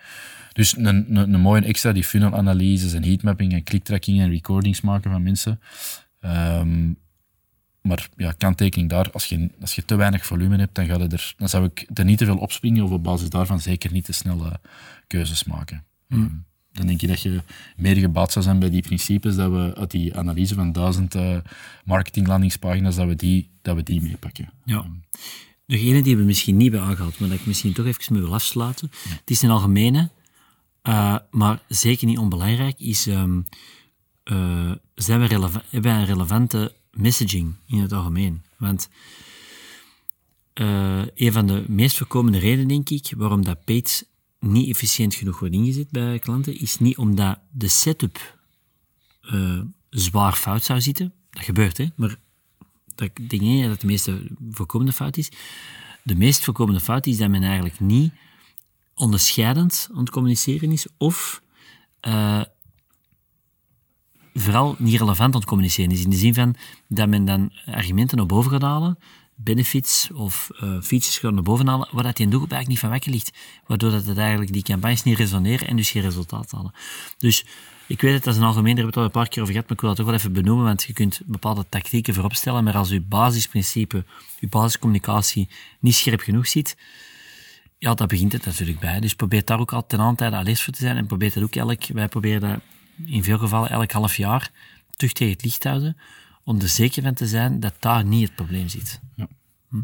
Dus 0.54 0.78
een, 0.78 0.86
een, 0.86 1.34
een 1.34 1.42
mooie 1.42 1.62
extra, 1.62 1.92
die 1.92 2.04
funnel-analyses 2.04 2.94
en 2.94 3.04
heatmapping 3.04 3.54
en 3.54 3.64
clicktracking 3.64 4.20
en 4.20 4.30
recordings 4.30 4.82
maken 4.82 5.12
van 5.12 5.24
mensen. 5.24 5.60
Um, 6.22 6.98
maar 7.82 8.10
ja, 8.18 8.32
kanttekening 8.32 8.90
daar, 8.90 9.12
als 9.12 9.26
je, 9.26 9.50
als 9.62 9.76
je 9.76 9.86
te 9.86 9.96
weinig 9.96 10.26
volume 10.26 10.58
hebt, 10.58 10.76
dan, 10.76 10.86
gaat 10.86 11.00
het 11.00 11.14
er, 11.14 11.34
dan 11.38 11.50
zou 11.50 11.66
ik 11.66 11.88
er 11.94 12.06
niet 12.06 12.18
te 12.18 12.26
veel 12.26 12.38
opspringen 12.38 12.84
of 12.84 12.92
op 12.92 13.04
basis 13.04 13.30
daarvan 13.30 13.60
zeker 13.60 13.92
niet 13.92 14.06
te 14.06 14.14
snel 14.14 14.46
uh, 14.46 14.54
keuzes 15.08 15.44
maken. 15.44 15.84
Mm. 16.08 16.44
Dan 16.74 16.88
denk 16.88 17.02
je 17.02 17.08
dat 17.08 17.22
je 17.22 17.42
meer 17.78 17.96
gebaat 17.96 18.32
zou 18.32 18.46
zijn 18.46 18.60
bij 18.60 18.70
die 18.70 18.82
principes, 18.82 19.36
dat 19.36 19.52
we 19.52 19.76
uit 19.76 19.92
die 19.92 20.18
analyse 20.18 20.56
van 20.56 20.72
duizend 20.72 21.16
uh, 21.16 21.38
marketinglandingspagina's, 21.86 22.96
dat 22.96 23.08
we 23.08 23.16
die, 23.16 23.50
dat 23.62 23.76
we 23.76 23.84
die 23.84 24.02
meepakken. 24.02 24.50
Ja. 24.66 24.86
Degene 25.66 26.02
die 26.02 26.18
we 26.18 26.24
misschien 26.24 26.58
niet 26.58 26.72
hebben 26.72 26.90
aangehaald, 26.90 27.20
maar 27.20 27.30
dat 27.30 27.40
ik 27.40 27.46
misschien 27.46 27.74
toch 27.74 27.86
even 27.86 28.14
mee 28.14 28.22
wil 28.22 28.34
afsluiten. 28.34 28.92
Ja. 29.04 29.10
Het 29.10 29.30
is 29.30 29.42
een 29.42 29.50
algemene, 29.50 30.10
uh, 30.84 31.18
maar 31.32 31.62
zeker 31.68 32.08
niet 32.08 32.18
onbelangrijk, 32.18 32.80
is 32.80 33.06
um, 33.08 33.46
uh, 34.24 34.72
zijn 34.96 35.20
we 35.20 35.26
relevant, 35.26 35.64
hebben 35.70 35.92
wij 35.92 36.00
een 36.00 36.08
relevante 36.08 36.74
messaging 36.92 37.54
in 37.68 37.80
het 37.80 37.94
algemeen? 37.94 38.42
Want 38.58 38.90
uh, 40.62 41.02
een 41.16 41.32
van 41.32 41.48
de 41.48 41.64
meest 41.68 41.98
voorkomende 41.98 42.38
redenen, 42.38 42.68
denk 42.68 42.90
ik, 42.90 43.14
waarom 43.18 43.44
dat 43.44 43.64
paid 43.64 44.08
niet 44.44 44.70
efficiënt 44.70 45.16
genoeg 45.16 45.40
wordt 45.40 45.56
ingezet 45.56 45.90
bij 45.90 46.20
klanten, 46.20 46.60
is 46.60 46.80
niet 46.80 46.98
omdat 46.98 47.40
de 47.52 47.68
setup 47.68 48.38
uh, 49.22 49.62
zwaar 49.90 50.34
fout 50.34 50.64
zou 50.64 50.82
zitten. 50.82 51.14
Dat 51.30 51.44
gebeurt, 51.44 51.78
hè. 51.78 51.88
Maar 51.96 52.16
dat, 52.96 53.10
ik 53.14 53.30
denk 53.30 53.42
niet 53.42 53.66
dat 53.66 53.82
de 53.82 53.88
meest 53.88 54.12
voorkomende 54.52 54.94
fout 54.94 55.18
is. 55.18 55.32
De 56.04 56.16
meest 56.16 56.44
voorkomende 56.44 56.80
fout 56.80 57.06
is 57.06 57.18
dat 57.18 57.30
men 57.30 57.44
eigenlijk 57.44 57.80
niet 57.80 58.14
onderscheidend 58.94 59.90
aan 59.92 60.00
het 60.00 60.10
communiceren 60.10 60.72
is, 60.72 60.88
of 60.98 61.42
uh, 62.02 62.42
vooral 64.34 64.76
niet 64.80 65.00
relevant 65.00 65.34
aan 65.34 65.40
het 65.40 65.50
communiceren 65.50 65.92
is. 65.92 66.04
In 66.04 66.10
de 66.10 66.16
zin 66.16 66.34
van 66.34 66.56
dat 66.88 67.10
men 67.10 67.26
dan 67.26 67.52
argumenten 67.66 68.18
naar 68.18 68.26
boven 68.26 68.52
gaat 68.52 68.62
halen, 68.62 68.98
benefits 69.36 70.10
of 70.14 70.50
uh, 70.54 70.60
features 70.60 71.18
gaan 71.18 71.34
naar 71.34 71.44
boven 71.44 71.68
halen, 71.68 71.88
waar 71.92 72.04
dat 72.04 72.16
die 72.16 72.28
doelgroep 72.28 72.52
eigenlijk 72.52 72.70
niet 72.70 72.80
van 72.80 72.90
wakker 72.90 73.12
ligt. 73.12 73.38
Waardoor 73.68 73.92
dat 73.92 74.06
het 74.06 74.18
eigenlijk 74.18 74.54
die 74.54 74.64
campagnes 74.64 75.04
niet 75.04 75.18
resoneren 75.18 75.68
en 75.68 75.76
dus 75.76 75.92
geen 75.92 76.02
resultaat 76.02 76.52
halen. 76.52 76.74
Dus 77.18 77.46
ik 77.88 78.02
weet 78.02 78.14
het, 78.14 78.24
dat 78.24 78.34
is 78.34 78.40
een 78.40 78.46
algemeen, 78.46 78.76
daar 78.76 78.84
hebben 78.84 78.94
we 78.94 79.00
het 79.00 79.14
al 79.14 79.22
een 79.22 79.24
paar 79.24 79.34
keer 79.34 79.42
over 79.42 79.54
gehad, 79.54 79.70
maar 79.70 79.78
ik 79.78 79.82
wil 79.82 79.90
dat 79.90 79.98
toch 79.98 80.08
wel 80.08 80.16
even 80.16 80.34
benoemen, 80.34 80.66
want 80.66 80.84
je 80.84 80.94
kunt 80.94 81.22
bepaalde 81.26 81.66
tactieken 81.70 82.14
voorop 82.14 82.34
stellen, 82.34 82.64
maar 82.64 82.76
als 82.76 82.90
je 82.90 83.02
basisprincipe, 83.02 84.06
je 84.40 84.48
basiscommunicatie 84.48 85.50
niet 85.80 85.96
scherp 85.96 86.20
genoeg 86.20 86.48
ziet, 86.48 86.78
ja, 87.78 87.94
daar 87.94 88.08
begint 88.08 88.32
het 88.32 88.46
natuurlijk 88.46 88.80
bij. 88.80 89.00
Dus 89.00 89.14
probeer 89.14 89.46
daar 89.46 89.60
ook 89.60 89.72
altijd 89.74 89.90
ten 89.90 90.00
aantal 90.00 90.34
alles 90.34 90.64
voor 90.64 90.74
te 90.74 90.80
zijn 90.80 90.98
en 90.98 91.06
probeer 91.06 91.34
dat 91.34 91.44
ook 91.44 91.56
elk, 91.56 91.86
wij 91.86 92.08
proberen 92.08 92.42
dat 92.42 92.60
in 93.06 93.24
veel 93.24 93.38
gevallen 93.38 93.70
elk 93.70 93.92
half 93.92 94.18
jaar 94.18 94.52
terug 94.96 95.14
tegen 95.14 95.34
het 95.34 95.44
licht 95.44 95.60
te 95.60 95.68
houden, 95.68 95.98
om 96.44 96.60
er 96.62 96.68
zeker 96.70 97.04
van 97.04 97.14
te 97.14 97.28
zijn 97.28 97.60
dat 97.60 97.74
daar 97.80 98.06
niet 98.06 98.28
het 98.28 98.36
probleem 98.36 98.68
zit. 98.68 99.00
Ja. 99.16 99.28
Hm? 99.70 99.82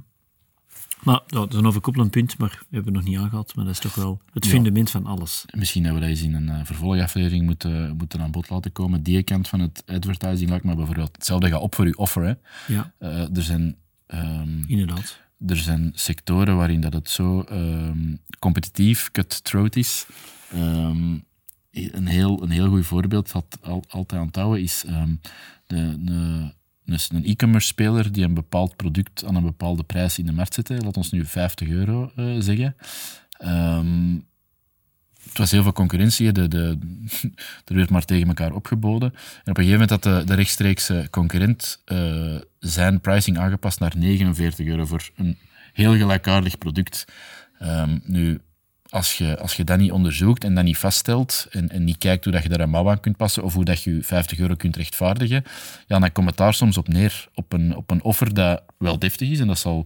Maar 1.04 1.22
ja, 1.28 1.38
dat 1.40 1.54
is 1.54 1.60
een 1.60 1.66
overkoepelend 1.66 2.12
punt, 2.12 2.38
maar 2.38 2.50
we 2.50 2.76
hebben 2.76 2.94
het 2.94 3.04
nog 3.04 3.12
niet 3.14 3.22
aangehaald, 3.22 3.56
maar 3.56 3.66
dat 3.66 3.74
is 3.74 3.80
toch 3.80 3.96
wel 3.96 4.22
het 4.34 4.46
Ja. 4.46 4.52
fundament 4.52 4.90
van 4.92 5.06
alles. 5.06 5.46
Misschien 5.58 5.84
dat 5.84 5.94
we 5.94 6.00
dat 6.00 6.10
eens 6.10 6.22
in 6.22 6.34
een 6.34 6.48
uh, 6.50 6.60
vervolgaflevering 6.64 7.46
moeten, 7.46 7.96
moeten 7.98 8.22
aan 8.22 8.32
bod 8.32 8.50
laten 8.50 8.72
komen. 8.72 9.04
Die 9.04 9.24
kant 9.24 9.48
van 9.48 9.60
het 9.60 9.84
advertising, 9.86 10.50
laat 10.50 10.64
maar 10.64 10.76
bijvoorbeeld 10.76 11.16
hetzelfde 11.16 11.50
gaat 11.50 11.62
op 11.62 11.76
voor 11.76 11.86
uw 11.86 11.94
offer. 11.96 12.24
Hè. 12.24 12.34
Ja, 12.74 12.94
Uh, 13.00 13.36
er, 13.38 13.44
zijn, 13.44 13.76
ehm, 14.08 14.64
inderdaad. 14.68 15.20
er 15.48 15.58
zijn 15.58 15.92
sectoren 15.94 16.56
waarin 16.56 16.82
dat 16.82 16.94
het 16.94 17.10
zo 17.10 17.42
ehm, 17.42 18.16
competitief, 18.40 19.12
cutthroat 19.12 19.76
is. 19.76 20.06
Ehm, 20.52 21.18
een, 21.72 22.08
heel, 22.08 22.44
een 22.44 22.50
heel 22.50 22.70
goed 22.70 22.86
voorbeeld, 22.86 23.32
dat 23.32 23.58
al, 23.62 23.84
altijd 23.88 24.22
aan 24.22 24.28
het 24.28 24.36
houden, 24.36 24.62
is 24.64 24.84
dus 26.90 27.10
een 27.12 27.26
e-commerce 27.26 27.68
speler 27.68 28.12
die 28.12 28.24
een 28.24 28.34
bepaald 28.34 28.76
product 28.76 29.26
aan 29.26 29.36
een 29.36 29.44
bepaalde 29.44 29.84
prijs 29.84 30.20
in 30.20 30.26
de 30.26 30.32
markt 30.32 30.54
zet. 30.54 30.68
hè. 30.68 30.78
Laat 30.78 30.98
ons 30.98 31.12
nu 31.12 31.26
50 31.26 31.68
euro 31.68 32.12
eh, 32.16 32.36
zeggen. 32.40 32.76
Ehm, 33.30 34.18
het 35.24 35.38
was 35.38 35.52
heel 35.52 35.64
veel 35.64 35.72
concurrentie. 35.72 36.32
De, 36.32 36.48
de, 36.48 36.78
er 37.66 37.76
werd 37.76 37.90
maar 37.90 38.06
tegen 38.06 38.28
elkaar 38.28 38.54
opgeboden. 38.54 39.12
En 39.14 39.52
op 39.52 39.58
een 39.58 39.64
gegeven 39.64 39.72
moment 39.72 39.90
had 39.90 40.04
de, 40.04 40.24
de 40.26 40.34
rechtstreekse 40.34 41.08
concurrent 41.10 41.82
eh, 41.86 42.36
zijn 42.60 43.02
pricing 43.02 43.38
aangepast 43.38 43.80
naar 43.80 43.94
49 43.98 44.66
euro 44.66 44.86
voor 44.86 45.10
een 45.16 45.38
heel 45.74 45.98
gelijkaardig 45.98 46.58
product. 46.58 47.06
Ehm, 47.60 48.00
nu, 48.04 48.40
als 48.90 49.18
je, 49.18 49.40
als 49.40 49.56
je 49.56 49.64
dat 49.64 49.78
niet 49.78 49.92
onderzoekt 49.92 50.44
en 50.44 50.56
dat 50.56 50.64
niet 50.64 50.78
vaststelt 50.78 51.48
en, 51.52 51.70
en 51.70 51.84
niet 51.84 51.98
kijkt 51.98 52.24
hoe 52.24 52.34
dat 52.34 52.44
je 52.44 52.50
daar 52.50 52.60
een 52.60 52.70
mouw 52.70 52.90
aan 52.90 53.00
kunt 53.00 53.18
passen 53.18 53.44
of 53.44 53.54
hoe 53.54 53.66
dat 53.66 53.84
je 53.84 53.96
je 53.96 54.04
50 54.04 54.40
euro 54.40 54.56
kunt 54.56 54.76
rechtvaardigen, 54.76 55.44
ja, 55.88 56.00
dan 56.00 56.12
komt 56.12 56.28
het 56.28 56.38
daar 56.38 56.54
soms 56.54 56.78
op 56.78 56.88
neer, 56.88 57.28
op 57.34 57.54
een, 57.54 57.76
op 57.76 57.92
een 57.92 58.04
offer 58.04 58.34
dat 58.34 58.64
wel 58.78 59.00
deftig 59.00 59.30
is 59.30 59.40
en 59.40 59.48
dat 59.48 59.60
zal, 59.60 59.86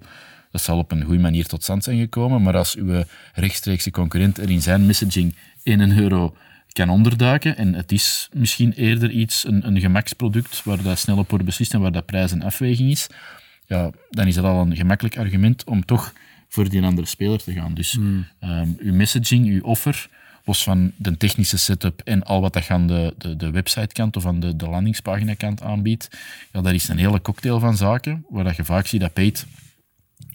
dat 0.51 0.61
zal 0.61 0.77
op 0.77 0.91
een 0.91 1.03
goede 1.03 1.21
manier 1.21 1.45
tot 1.45 1.63
stand 1.63 1.83
zijn 1.83 1.99
gekomen, 1.99 2.41
maar 2.41 2.57
als 2.57 2.75
uw 2.75 3.03
rechtstreekse 3.33 3.91
concurrent 3.91 4.37
er 4.37 4.49
in 4.49 4.61
zijn 4.61 4.85
messaging 4.85 5.35
1 5.63 5.97
euro 5.97 6.35
kan 6.71 6.89
onderduiken 6.89 7.57
en 7.57 7.73
het 7.73 7.91
is 7.91 8.29
misschien 8.33 8.73
eerder 8.73 9.09
iets, 9.09 9.47
een, 9.47 9.67
een 9.67 9.79
gemaksproduct 9.79 10.63
waar 10.63 10.81
dat 10.81 10.99
snel 10.99 11.17
op 11.17 11.29
wordt 11.29 11.45
beslist 11.45 11.73
en 11.73 11.81
waar 11.81 11.91
dat 11.91 12.05
prijs 12.05 12.31
en 12.31 12.41
afweging 12.41 12.91
is, 12.91 13.07
ja, 13.67 13.89
dan 14.09 14.27
is 14.27 14.35
dat 14.35 14.45
al 14.45 14.61
een 14.61 14.75
gemakkelijk 14.75 15.17
argument 15.17 15.63
om 15.63 15.85
toch 15.85 16.13
voor 16.53 16.69
die 16.69 16.83
andere 16.83 17.07
speler 17.07 17.43
te 17.43 17.53
gaan. 17.53 17.73
Dus 17.73 17.97
ehm, 18.39 18.69
uw 18.77 18.93
messaging, 18.93 19.47
uw 19.47 19.61
offer, 19.61 20.09
los 20.45 20.63
van 20.63 20.91
de 20.95 21.17
technische 21.17 21.57
setup 21.57 22.01
en 22.03 22.23
al 22.23 22.41
wat 22.41 22.53
dat 22.53 22.65
je 22.65 22.73
aan 22.73 22.87
de, 22.87 23.13
de, 23.17 23.35
de 23.35 23.51
websitekant 23.51 24.15
of 24.15 24.25
aan 24.25 24.39
de, 24.39 24.55
de 24.55 24.69
landingspagina-kant 24.69 25.61
aanbiedt, 25.61 26.09
ja, 26.51 26.61
dat 26.61 26.73
is 26.73 26.87
een 26.87 26.97
hele 26.97 27.21
cocktail 27.21 27.59
van 27.59 27.77
zaken, 27.77 28.25
waar 28.29 28.43
dat 28.43 28.55
je 28.55 28.65
vaak 28.65 28.87
ziet 28.87 29.01
dat 29.01 29.13
paid 29.13 29.45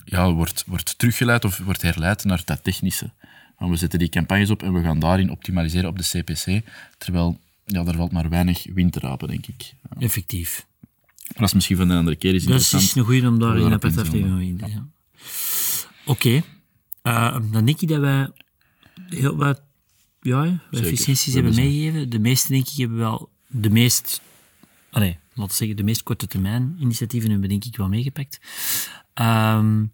ja, 0.05 0.33
wordt, 0.33 0.65
wordt 0.67 0.99
teruggeleid 0.99 1.45
of 1.45 1.59
wordt 1.59 1.83
herleid 1.83 2.25
naar 2.25 2.43
dat 2.45 2.65
technische. 2.65 3.11
Want 3.59 3.71
we 3.71 3.77
zetten 3.77 3.99
die 3.99 4.09
campagnes 4.09 4.51
op 4.51 4.63
en 4.63 4.73
we 4.73 4.83
gaan 4.83 4.99
daarin 4.99 5.31
optimaliseren 5.31 5.89
op 5.89 5.99
de 5.99 6.05
CPC, 6.05 6.63
terwijl 6.99 7.41
ja, 7.65 7.83
daar 7.83 7.95
valt 7.95 8.13
maar 8.13 8.29
weinig 8.29 8.67
wind 8.75 8.93
te 8.93 9.01
rapen, 9.01 9.29
denk 9.29 9.47
ik. 9.47 9.63
Ja. 9.63 10.01
Effectief. 10.01 10.67
Maar 11.29 11.39
dat 11.39 11.49
is 11.49 11.55
misschien 11.55 11.77
van 11.77 11.91
een 11.91 11.99
andere 11.99 12.17
keer 12.17 12.35
is 12.35 12.45
Dat 12.45 12.61
is 12.61 12.95
een 12.95 13.05
goede 13.05 13.29
om 13.29 13.39
daar 13.39 13.59
in 13.59 13.73
aflevering 13.73 14.41
in 14.41 14.57
te 14.57 14.69
gaan. 14.69 14.93
Oké. 16.09 16.43
Eh, 17.03 17.39
dan 17.51 17.65
denk 17.65 17.81
ik 17.81 17.89
dat 17.89 18.01
wij 18.01 18.31
heel 19.09 19.37
wat 19.37 19.63
ja, 20.21 20.61
efficiënties 20.71 21.35
hebben 21.35 21.55
meegegeven. 21.55 22.11
De 22.11 22.19
meeste, 22.19 22.53
denk 22.53 22.69
ik, 22.69 22.77
hebben 22.77 22.99
wel 22.99 23.31
de 23.47 23.71
meest... 23.71 24.21
Allee, 24.91 25.19
laten 25.35 25.51
we 25.51 25.57
zeggen, 25.57 25.77
de 25.77 25.83
meest 25.83 26.03
korte 26.03 26.27
termijn 26.27 26.77
initiatieven 26.79 27.31
hebben 27.31 27.49
denk 27.49 27.65
ik 27.65 27.77
wel 27.77 27.89
meegepakt. 27.89 28.41
Ehm, 29.15 29.85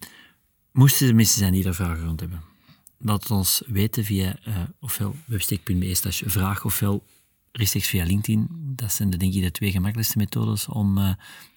moesten 0.72 1.08
er 1.08 1.14
mensen 1.14 1.38
zijn 1.38 1.52
die 1.52 1.62
daar 1.62 1.74
vragen 1.74 2.04
rond 2.04 2.20
hebben? 2.20 2.42
Laat 2.98 3.22
het 3.22 3.30
ons 3.30 3.62
weten 3.66 4.04
via 4.04 4.36
eh, 4.44 4.56
ofwel 4.80 5.16
websteek.be 5.24 5.94
slash 5.94 6.22
vraag 6.26 6.64
ofwel 6.64 7.04
rechtstreeks 7.56 7.88
via 7.88 8.04
LinkedIn. 8.04 8.48
Dat 8.50 8.92
zijn 8.92 9.10
de, 9.10 9.16
denk 9.16 9.34
ik 9.34 9.42
de 9.42 9.50
twee 9.50 9.70
gemakkelijkste 9.70 10.18
methodes 10.18 10.68
om 10.68 10.98
eh, 10.98 11.08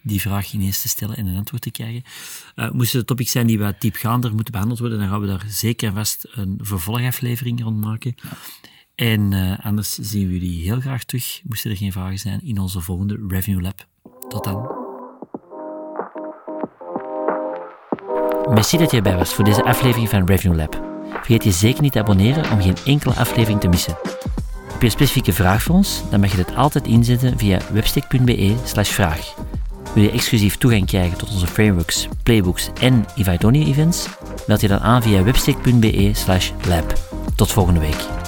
die 0.02 0.22
vraag 0.22 0.54
ineens 0.54 0.82
te 0.82 0.88
stellen 0.88 1.18
en 1.18 1.28
een 1.28 1.38
antwoord 1.38 1.62
te 1.62 1.72
krijgen. 1.72 2.04
Uh, 2.56 2.72
moesten 2.72 3.00
er 3.00 3.06
topics 3.06 3.32
zijn 3.32 3.48
die 3.48 3.60
wat 3.60 3.82
diepgaander 3.82 4.34
moeten 4.34 4.52
behandeld 4.52 4.80
worden, 4.80 5.00
dan 5.00 5.08
gaan 5.08 5.22
we 5.22 5.28
daar 5.28 5.46
zeker 5.48 5.88
en 5.88 5.94
vast 5.94 6.28
een 6.32 6.60
vervolgaflevering 6.62 7.64
rond 7.64 7.82
maken. 7.82 8.16
En 8.96 9.34
eh, 9.34 9.66
anders 9.66 9.94
zien 9.94 10.28
we 10.28 10.34
jullie 10.34 10.64
heel 10.64 10.80
graag 10.80 11.04
terug, 11.04 11.42
moesten 11.44 11.72
er 11.72 11.78
geen 11.78 11.92
vragen 11.92 12.20
zijn, 12.20 12.42
in 12.44 12.60
onze 12.60 12.82
volgende 12.82 13.26
Revenue 13.28 13.62
Lab. 13.62 13.88
Tot 14.30 14.44
dan. 14.44 14.86
Merci 18.54 18.78
dat 18.78 18.92
je 18.92 18.98
erbij 18.98 19.16
was 19.16 19.34
voor 19.34 19.44
deze 19.44 19.64
aflevering 19.64 20.10
van 20.10 20.26
Revenue 20.26 20.58
Lab. 20.58 20.86
Vergeet 21.10 21.44
je 21.44 21.52
zeker 21.52 21.82
niet 21.82 21.92
te 21.92 22.00
abonneren 22.00 22.52
om 22.52 22.62
geen 22.62 22.78
enkele 22.86 23.14
aflevering 23.14 23.60
te 23.60 23.68
missen. 23.68 23.98
Heb 24.78 24.86
je 24.86 24.92
een 24.92 25.00
specifieke 25.00 25.34
vraag 25.34 25.64
voor 25.64 25.76
ons? 25.76 26.02
Dan 26.10 26.20
mag 26.20 26.32
je 26.32 26.38
dit 26.38 26.56
altijd 26.56 26.88
inzetten 26.88 27.38
via 27.38 27.60
webstick.be 27.72 28.56
slash 28.64 28.90
vraag. 28.90 29.34
Wil 29.94 30.04
je 30.04 30.12
exclusief 30.12 30.58
toegang 30.58 30.86
krijgen 30.86 31.18
tot 31.18 31.32
onze 31.32 31.48
frameworks, 31.48 32.08
playbooks 32.24 32.70
en 32.82 33.06
Ivaidoni 33.16 33.66
events? 33.66 34.08
Meld 34.48 34.62
je 34.62 34.68
dan 34.68 34.80
aan 34.80 35.02
via 35.02 35.24
webstick.be 35.24 36.10
slash 36.14 36.52
lab. 36.68 36.94
Tot 37.36 37.52
volgende 37.52 37.80
week. 37.80 38.27